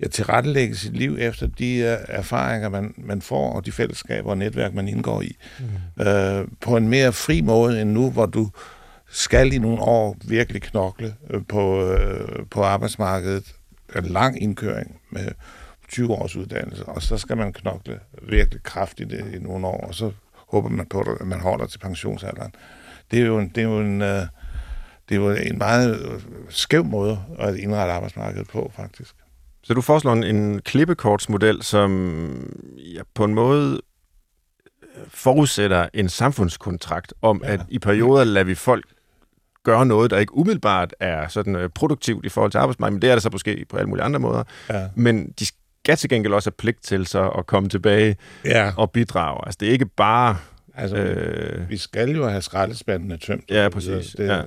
[0.00, 4.38] ja, tilrettelægge sit liv efter de uh, erfaringer, man, man får, og de fællesskaber og
[4.38, 6.06] netværk, man indgår i, mm.
[6.06, 8.50] uh, på en mere fri måde end nu, hvor du
[9.16, 13.54] skal i nogle år virkelig knokle uh, på, uh, på arbejdsmarkedet.
[13.96, 15.28] En lang indkøring med
[15.88, 20.12] 20 års uddannelse, og så skal man knokle virkelig kraftigt i nogle år, og så
[20.32, 22.54] håber man på, at man holder til pensionsalderen.
[23.10, 24.26] Det er jo en, det er jo en, øh,
[25.08, 29.14] det er jo en meget skæv måde at indrette arbejdsmarkedet på, faktisk.
[29.62, 33.80] Så du foreslår en, en klippekortsmodel, som ja, på en måde
[34.82, 37.52] øh, forudsætter en samfundskontrakt om, ja.
[37.52, 38.84] at i perioder lader vi folk
[39.66, 43.10] gøre noget, der ikke umiddelbart er sådan øh, produktivt i forhold til arbejdsmarkedet, men det
[43.10, 44.42] er det så måske på alle mulige andre måder.
[44.70, 44.88] Ja.
[44.94, 48.72] Men de skal til gengæld også have pligt til så at komme tilbage ja.
[48.76, 49.40] og bidrage.
[49.46, 50.36] Altså, det er ikke bare...
[50.74, 51.70] Altså, øh...
[51.70, 53.50] vi skal jo have skraldespandene tømt.
[53.50, 54.14] Ja, præcis.
[54.18, 54.42] Det, ja.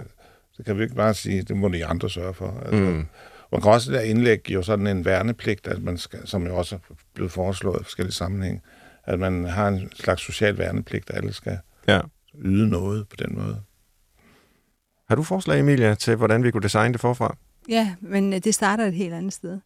[0.58, 2.60] det kan vi ikke bare sige, det må de andre sørge for.
[2.66, 3.06] Altså, mm.
[3.52, 6.76] Man kan også der indlægge jo sådan en værnepligt, at man skal, som jo også
[6.76, 6.80] er
[7.14, 8.62] blevet foreslået i forskellige sammenhæng,
[9.04, 11.58] at man har en slags social værnepligt, at alle skal
[11.88, 12.00] ja.
[12.42, 13.62] yde noget på den måde.
[15.10, 17.36] Har du forslag, Emilia, til hvordan vi kunne designe det forfra?
[17.70, 19.60] Ja, men øh, det starter et helt andet sted.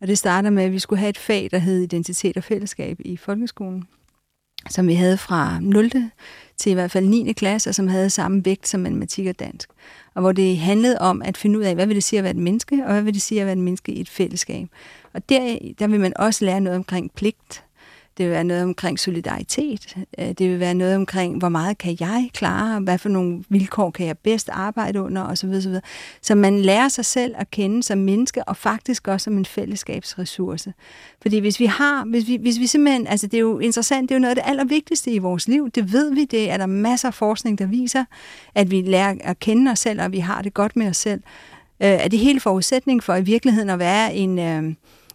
[0.00, 2.96] Og det starter med, at vi skulle have et fag, der hed identitet og fællesskab
[3.04, 3.84] i folkeskolen.
[4.70, 5.90] som vi havde fra 0.
[6.56, 7.32] til i hvert fald 9.
[7.32, 9.68] klasse, og som havde samme vægt som matematik og dansk.
[10.14, 12.30] Og hvor det handlede om at finde ud af, hvad vil det sige at være
[12.30, 14.68] et menneske, og hvad vil det sige at være et menneske i et fællesskab.
[15.12, 17.64] Og der, der vil man også lære noget omkring pligt,
[18.18, 19.96] det vil være noget omkring solidaritet.
[20.18, 23.90] Øh, det vil være noget omkring, hvor meget kan jeg klare, hvad for nogle vilkår
[23.90, 25.80] kan jeg bedst arbejde under, Og så, videre,
[26.22, 30.74] Så man lærer sig selv at kende som menneske, og faktisk også som en fællesskabsressource.
[31.22, 34.14] Fordi hvis vi har, hvis vi, hvis vi simpelthen, altså det er jo interessant, det
[34.14, 36.66] er jo noget af det allervigtigste i vores liv, det ved vi, det er der
[36.66, 38.04] masser af forskning, der viser,
[38.54, 41.22] at vi lærer at kende os selv, og vi har det godt med os selv.
[41.80, 44.38] Øh, er det hele forudsætning for i virkeligheden at være en...
[44.38, 44.74] Øh,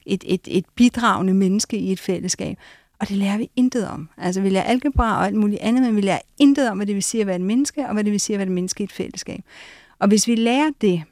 [0.09, 2.57] et, et, et bidragende menneske i et fællesskab.
[2.99, 4.09] Og det lærer vi intet om.
[4.17, 6.95] Altså vi lærer algebra og alt muligt andet, men vi lærer intet om, hvad det
[6.95, 8.81] vil sige at være et menneske, og hvad det vil sige at være et menneske
[8.81, 9.43] i et fællesskab.
[9.99, 11.03] Og hvis vi lærer det,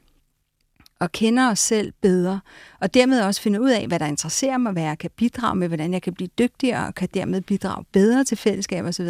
[1.00, 2.40] og kender os selv bedre,
[2.80, 5.68] og dermed også finder ud af, hvad der interesserer mig, hvad jeg kan bidrage med,
[5.68, 9.08] hvordan jeg kan blive dygtigere, og kan dermed bidrage bedre til fællesskab osv.,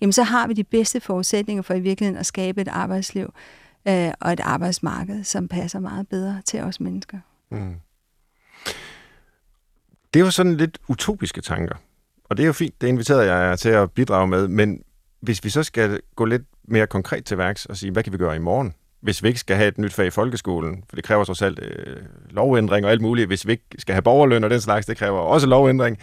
[0.00, 3.32] jamen så har vi de bedste forudsætninger for i virkeligheden at skabe et arbejdsliv
[3.88, 7.18] øh, og et arbejdsmarked, som passer meget bedre til os mennesker.
[7.50, 7.74] Mm.
[10.14, 11.76] Det var sådan lidt utopiske tanker.
[12.28, 14.82] Og det er jo fint, det inviterede jeg jer til at bidrage med, men
[15.20, 18.18] hvis vi så skal gå lidt mere konkret til værks og sige, hvad kan vi
[18.18, 18.74] gøre i morgen?
[19.00, 21.58] Hvis vi ikke skal have et nyt fag i folkeskolen, for det kræver trods alt
[21.62, 21.96] øh,
[22.30, 23.26] lovændring og alt muligt.
[23.26, 25.98] Hvis vi ikke skal have borgerløn og den slags, det kræver også lovændring.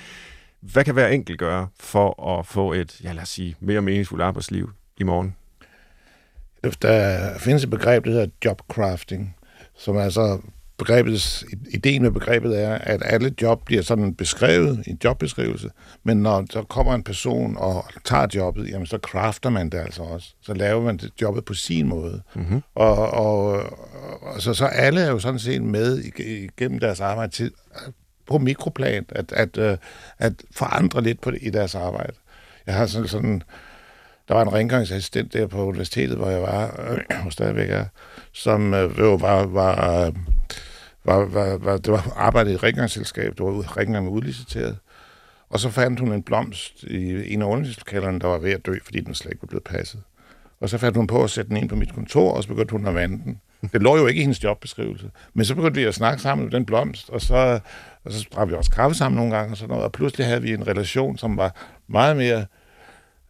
[0.61, 4.23] Hvad kan hver enkelt gøre for at få et, ja lad os sige, mere meningsfuldt
[4.23, 5.35] arbejdsliv i morgen?
[6.81, 9.35] Der findes et begreb, der hedder jobcrafting,
[9.77, 10.39] som altså
[10.77, 11.43] begrebet,
[11.73, 15.69] ideen med begrebet er, at alle job bliver sådan beskrevet i en jobbeskrivelse,
[16.03, 20.03] men når der kommer en person og tager jobbet, jamen så crafter man det altså
[20.03, 20.33] også.
[20.41, 22.21] Så laver man det jobbet på sin måde.
[22.35, 22.61] Mm-hmm.
[22.75, 23.63] Og, og,
[24.21, 27.51] og så, så alle er jo sådan set med igennem deres arbejde til,
[28.27, 29.79] på mikroplan, at, at, at,
[30.19, 32.13] at forandre lidt på det, i deres arbejde.
[32.67, 33.43] Jeg har sådan, sådan
[34.27, 36.67] der var en rengøringsassistent der på universitetet, hvor jeg var,
[37.25, 37.85] og stadigvæk er,
[38.31, 40.13] som øh, var, var øh,
[41.05, 44.77] var, var, var, det var arbejdet i et rengøringsselskab, det var rengøring udliciteret.
[45.49, 48.75] Og så fandt hun en blomst i en af undervisningslokalerne, der var ved at dø,
[48.83, 50.01] fordi den slet ikke var blevet passet.
[50.59, 52.71] Og så fandt hun på at sætte den ind på mit kontor, og så begyndte
[52.71, 53.39] hun at vande den.
[53.73, 55.11] Det lå jo ikke i hendes jobbeskrivelse.
[55.33, 57.59] Men så begyndte vi at snakke sammen med den blomst, og så,
[58.03, 59.83] og så drak vi også kaffe sammen nogle gange, og sådan noget.
[59.83, 61.55] Og pludselig havde vi en relation, som var
[61.87, 62.45] meget mere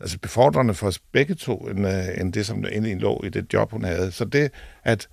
[0.03, 3.53] altså befordrende for os begge to, end, uh, end det, som egentlig lå i det
[3.53, 4.11] job, hun havde.
[4.11, 4.51] Så det,
[4.83, 5.07] at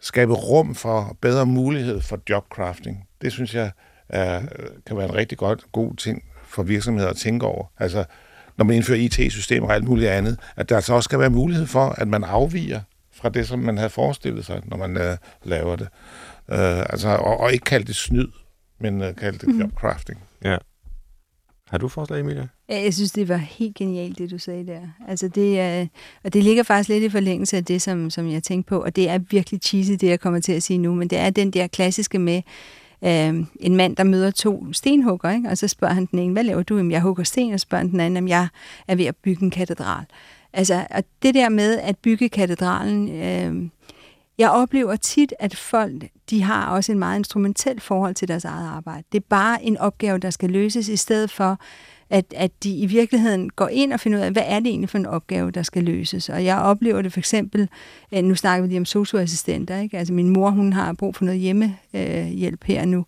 [0.00, 3.04] skabe rum for bedre mulighed for jobcrafting.
[3.22, 3.70] Det synes jeg
[4.08, 4.42] er,
[4.86, 7.64] kan være en rigtig godt, god ting for virksomheder at tænke over.
[7.78, 8.04] Altså,
[8.56, 11.66] når man indfører IT-systemer og alt muligt andet, at der altså også skal være mulighed
[11.66, 12.80] for, at man afviger
[13.12, 15.88] fra det, som man havde forestillet sig, når man uh, laver det.
[16.48, 18.28] Uh, altså, og, og ikke kalde det snyd,
[18.80, 19.60] men uh, kalde det mm.
[19.60, 20.22] jobcrafting.
[20.44, 20.56] Ja.
[21.70, 22.48] Har du forslag, Emilie?
[22.68, 24.80] Ja, jeg synes, det var helt genialt, det du sagde der.
[25.08, 25.86] Altså det, er,
[26.24, 28.96] og det ligger faktisk lidt i forlængelse af det, som, som jeg tænkte på, og
[28.96, 31.50] det er virkelig cheesy, det jeg kommer til at sige nu, men det er den
[31.50, 32.42] der klassiske med,
[33.04, 35.48] øh, en mand, der møder to stenhugger, ikke?
[35.48, 36.76] og så spørger han den ene, hvad laver du?
[36.76, 38.48] Jamen, jeg hugger sten, og spørger den anden, om jeg
[38.88, 40.04] er ved at bygge en katedral.
[40.52, 43.70] Altså, og det der med at bygge katedralen, øh,
[44.38, 48.68] jeg oplever tit, at folk de har også en meget instrumentel forhold til deres eget
[48.68, 49.02] arbejde.
[49.12, 51.58] Det er bare en opgave, der skal løses, i stedet for,
[52.10, 54.88] at, at de i virkeligheden går ind og finder ud af, hvad er det egentlig
[54.88, 56.28] for en opgave, der skal løses.
[56.28, 57.68] Og jeg oplever det for eksempel,
[58.12, 59.98] øh, nu snakker vi lige om socioassistenter, ikke?
[59.98, 63.04] altså min mor, hun har brug for noget hjemmehjælp øh, her nu,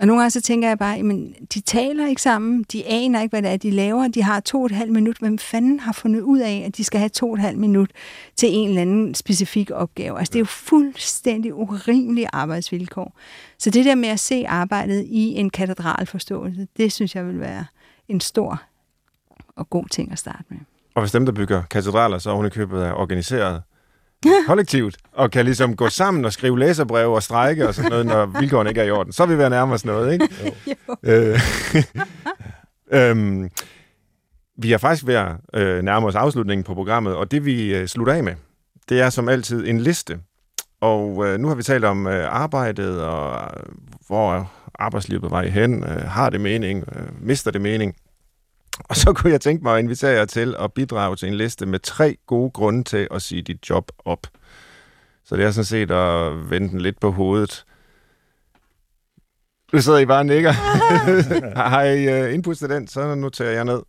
[0.00, 3.32] og nogle gange så tænker jeg bare, men de taler ikke sammen, de aner ikke,
[3.32, 5.16] hvad det er, de laver, de har to og et halvt minut.
[5.18, 7.90] Hvem fanden har fundet ud af, at de skal have to og et halvt minut
[8.36, 10.18] til en eller anden specifik opgave?
[10.18, 13.18] Altså det er jo fuldstændig urimelige arbejdsvilkår.
[13.58, 17.64] Så det der med at se arbejdet i en katedralforståelse, det synes jeg vil være
[18.08, 18.62] en stor
[19.56, 20.58] og god ting at starte med.
[20.94, 23.62] Og hvis dem, der bygger katedraler, så er købet er organiseret,
[24.46, 28.26] kollektivt, og kan ligesom gå sammen og skrive læserbreve og strække og sådan noget, når
[28.40, 29.12] vilkårene ikke er i orden.
[29.12, 30.28] Så vil vi være nærmere os noget, ikke?
[30.66, 30.96] Jo.
[31.02, 31.40] Øh,
[33.10, 33.50] øhm,
[34.58, 37.86] vi er faktisk ved at øh, nærme os afslutningen på programmet, og det vi øh,
[37.86, 38.34] slutter af med,
[38.88, 40.18] det er som altid en liste.
[40.80, 43.62] Og øh, nu har vi talt om øh, arbejdet, og øh,
[44.06, 47.94] hvor arbejdslivet på vej hen, øh, har det mening, øh, mister det mening.
[48.84, 51.66] Og så kunne jeg tænke mig at invitere jer til at bidrage til en liste
[51.66, 54.26] med tre gode grunde til at sige dit job op.
[55.24, 57.64] Så det er sådan set at vende den lidt på hovedet.
[59.72, 60.52] Du sidder I bare og nikker.
[61.70, 63.82] har I uh, input til den, så noterer jeg ned.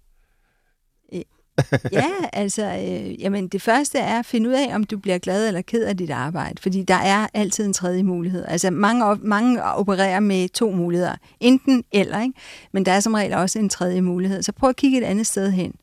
[1.91, 5.47] ja, altså, øh, jamen det første er at finde ud af, om du bliver glad
[5.47, 8.45] eller ked af dit arbejde, fordi der er altid en tredje mulighed.
[8.47, 12.33] Altså mange, mange opererer med to muligheder, enten eller, ikke?
[12.71, 14.43] men der er som regel også en tredje mulighed.
[14.43, 15.73] Så prøv at kigge et andet sted hen.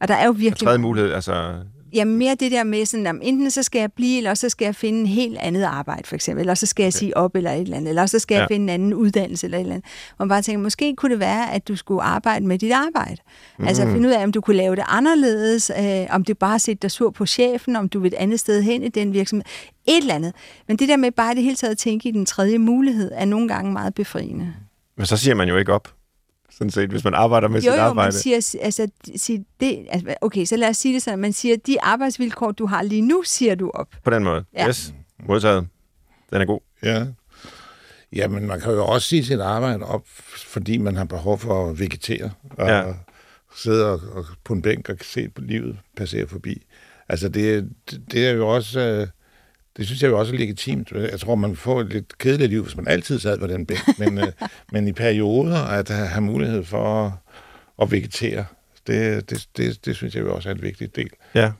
[0.00, 0.62] Og der er jo virkelig...
[0.62, 1.54] En tredje mulighed, altså
[1.92, 4.64] Jamen mere det der med, sådan, at enten så skal jeg blive, eller så skal
[4.64, 6.40] jeg finde en helt andet arbejde, for eksempel.
[6.40, 7.88] Eller så skal jeg sige op, eller et eller andet.
[7.88, 8.40] Eller så skal ja.
[8.40, 9.90] jeg finde en anden uddannelse, eller et eller andet.
[10.10, 13.16] Og man bare tænker, måske kunne det være, at du skulle arbejde med dit arbejde.
[13.58, 13.66] Mm.
[13.66, 16.80] Altså finde ud af, om du kunne lave det anderledes, øh, om du bare sætter
[16.80, 19.44] dig sur på chefen, om du vil et andet sted hen i den virksomhed.
[19.88, 20.32] Et eller andet.
[20.68, 23.24] Men det der med bare det hele taget at tænke i den tredje mulighed, er
[23.24, 24.54] nogle gange meget befriende.
[24.96, 25.97] Men så siger man jo ikke op
[26.58, 28.06] sådan set, hvis man arbejder med jo, sit jo, arbejde.
[28.06, 31.32] Jo, man siger, altså, sig det, altså, okay, så lad os sige det sådan, man
[31.32, 33.88] siger, de arbejdsvilkår, du har lige nu, siger du op.
[34.04, 34.68] På den måde, ja.
[34.68, 34.94] yes,
[35.26, 35.68] modtaget.
[36.30, 36.60] Den er god.
[36.82, 37.06] Ja.
[38.12, 40.02] Ja, men man kan jo også sige sit arbejde op,
[40.46, 42.84] fordi man har behov for at vegetere, og ja.
[43.56, 46.66] sidde og, og på en bænk og se på livet passere forbi.
[47.08, 47.68] Altså, det,
[48.12, 48.80] det er jo også...
[48.80, 49.06] Øh,
[49.78, 50.92] det synes jeg jo også er legitimt.
[50.92, 53.98] Jeg tror, man får et lidt kedeligt liv, hvis man altid sad på den bænk.
[53.98, 54.32] Men, øh,
[54.72, 57.12] men i perioder at have mulighed for at,
[57.82, 58.44] at vegetere,
[58.86, 61.10] det, det, det, det synes jeg jo også er en vigtig del.
[61.34, 61.52] Ja.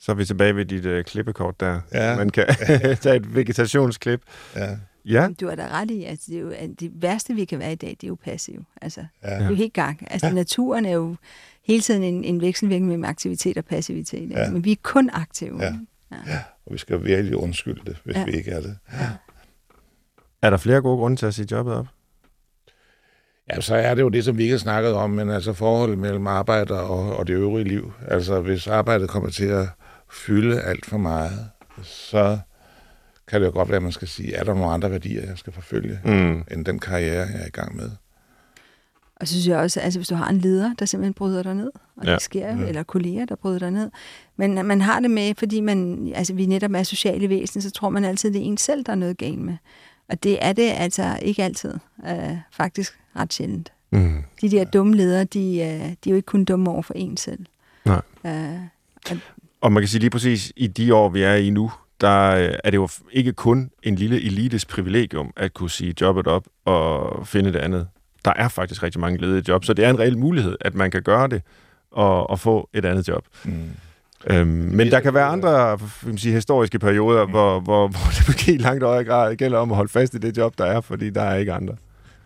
[0.00, 1.80] Så er vi tilbage ved dit øh, klippekort der.
[1.92, 2.16] Ja.
[2.16, 2.46] Man kan
[3.02, 4.20] tage et vegetationsklip.
[4.56, 4.76] Ja.
[5.04, 5.28] Ja.
[5.40, 7.76] Du har da ret i, altså det, er jo, det værste, vi kan være i
[7.76, 8.64] dag, det er jo passiv.
[8.82, 9.34] Altså, ja.
[9.34, 10.06] Det er jo helt gang.
[10.10, 10.32] Altså ja.
[10.32, 11.16] naturen er jo
[11.64, 14.30] hele tiden en, en vekselvirkning mellem aktivitet og passivitet.
[14.30, 14.38] Ja.
[14.38, 15.62] Altså, men vi er kun aktive.
[15.62, 15.74] Ja.
[16.26, 16.38] Ja.
[16.66, 18.24] Og vi skal virkelig undskylde det, hvis ja.
[18.24, 18.78] vi ikke er det.
[18.92, 19.08] Ja.
[20.42, 21.86] Er der flere gode grunde til at sige jobbet op?
[23.50, 25.98] Ja, så er det jo det, som vi ikke har snakket om, men altså forholdet
[25.98, 27.92] mellem arbejder og, og det øvrige liv.
[28.08, 29.68] Altså hvis arbejdet kommer til at
[30.10, 31.48] fylde alt for meget,
[31.82, 32.38] så
[33.28, 35.38] kan det jo godt være, at man skal sige, er der nogle andre værdier, jeg
[35.38, 36.44] skal forfølge, mm.
[36.50, 37.90] end den karriere, jeg er i gang med.
[39.22, 41.54] Og så synes jeg også, altså hvis du har en leder, der simpelthen bryder dig
[41.54, 42.12] ned, og ja.
[42.12, 42.68] det sker jo, ja.
[42.68, 43.90] eller kolleger, der bryder dig ned,
[44.36, 47.88] men man har det med, fordi man, altså vi netop er sociale væsen, så tror
[47.88, 49.56] man altid, det er en selv, der er noget galt med.
[50.08, 51.74] Og det er det altså ikke altid.
[52.08, 53.72] Øh, faktisk ret sjældent.
[53.90, 54.22] Mm.
[54.40, 57.16] De der dumme ledere, de, øh, de er jo ikke kun dumme over for en
[57.16, 57.46] selv.
[57.84, 58.00] Nej.
[58.26, 58.60] Øh,
[59.10, 59.16] og,
[59.60, 62.54] og man kan sige lige præcis, i de år, vi er i nu, der øh,
[62.64, 67.26] er det jo ikke kun en lille elites privilegium at kunne sige jobbet op og
[67.26, 67.88] finde det andet
[68.24, 70.90] der er faktisk rigtig mange ledige job, så det er en reel mulighed, at man
[70.90, 71.42] kan gøre det
[71.90, 73.24] og, og få et andet job.
[73.44, 73.70] Mm.
[74.26, 77.30] Øhm, men der kan være andre vil sige, historiske perioder, mm.
[77.30, 80.18] hvor, hvor, hvor det måske i langt højere grad gælder om at holde fast i
[80.18, 81.76] det job, der er, fordi der er ikke andre.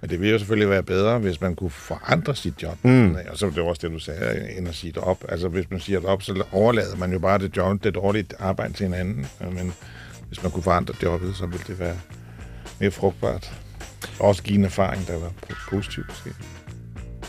[0.01, 2.77] Men det ville jo selvfølgelig være bedre, hvis man kunne forandre sit job.
[2.83, 3.17] Mm.
[3.31, 5.25] Og så var det også det, du sagde, end at sige det op.
[5.29, 8.27] Altså, hvis man siger det op, så overlader man jo bare det job, det dårlige
[8.39, 9.27] arbejde til en anden.
[9.41, 9.73] Men
[10.29, 11.97] hvis man kunne forandre jobbet, så ville det være
[12.81, 13.53] mere frugtbart.
[14.21, 15.33] Også give en erfaring, der var
[15.71, 16.31] positiv måske.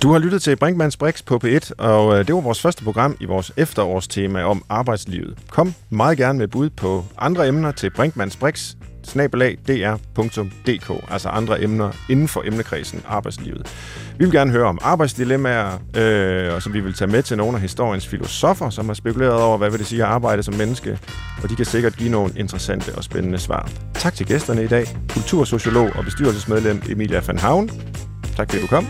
[0.04, 3.18] Du har lyttet til Brinkmanns Brix på P1, og øh, det var vores første program
[3.20, 5.38] i vores efterårstema om arbejdslivet.
[5.50, 8.74] Kom meget gerne med bud på andre emner til Brinkmanns Brix,
[9.08, 13.68] snabelag.dr.dk, altså andre emner inden for emnekredsen arbejdslivet.
[14.18, 17.56] Vi vil gerne høre om arbejdsdilemmaer, øh, og som vi vil tage med til nogle
[17.56, 21.00] af historiens filosofer, som har spekuleret over, hvad vil det sige at arbejde som menneske,
[21.44, 23.70] og de kan sikkert give nogle interessante og spændende svar.
[23.94, 27.70] Tak til gæsterne i dag, kultursociolog og bestyrelsesmedlem Emilia van Havn.
[28.36, 28.88] Tak fordi du kom.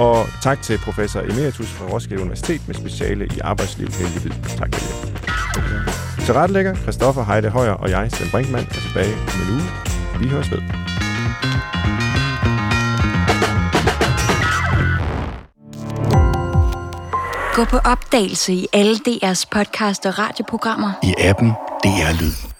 [0.00, 4.80] Og tak til professor Emeritus fra Roskilde Universitet med speciale i arbejdsliv Helge Tak for
[4.80, 6.05] det.
[6.26, 9.62] Til retlægger, Christoffer Heide Højer og jeg, Svend Brinkmann, er tilbage om en uge.
[10.20, 10.58] Vi høres ved.
[17.54, 20.92] Gå på opdagelse i alle DR's podcast og radioprogrammer.
[21.02, 21.50] I appen
[21.84, 22.55] DR Lyd.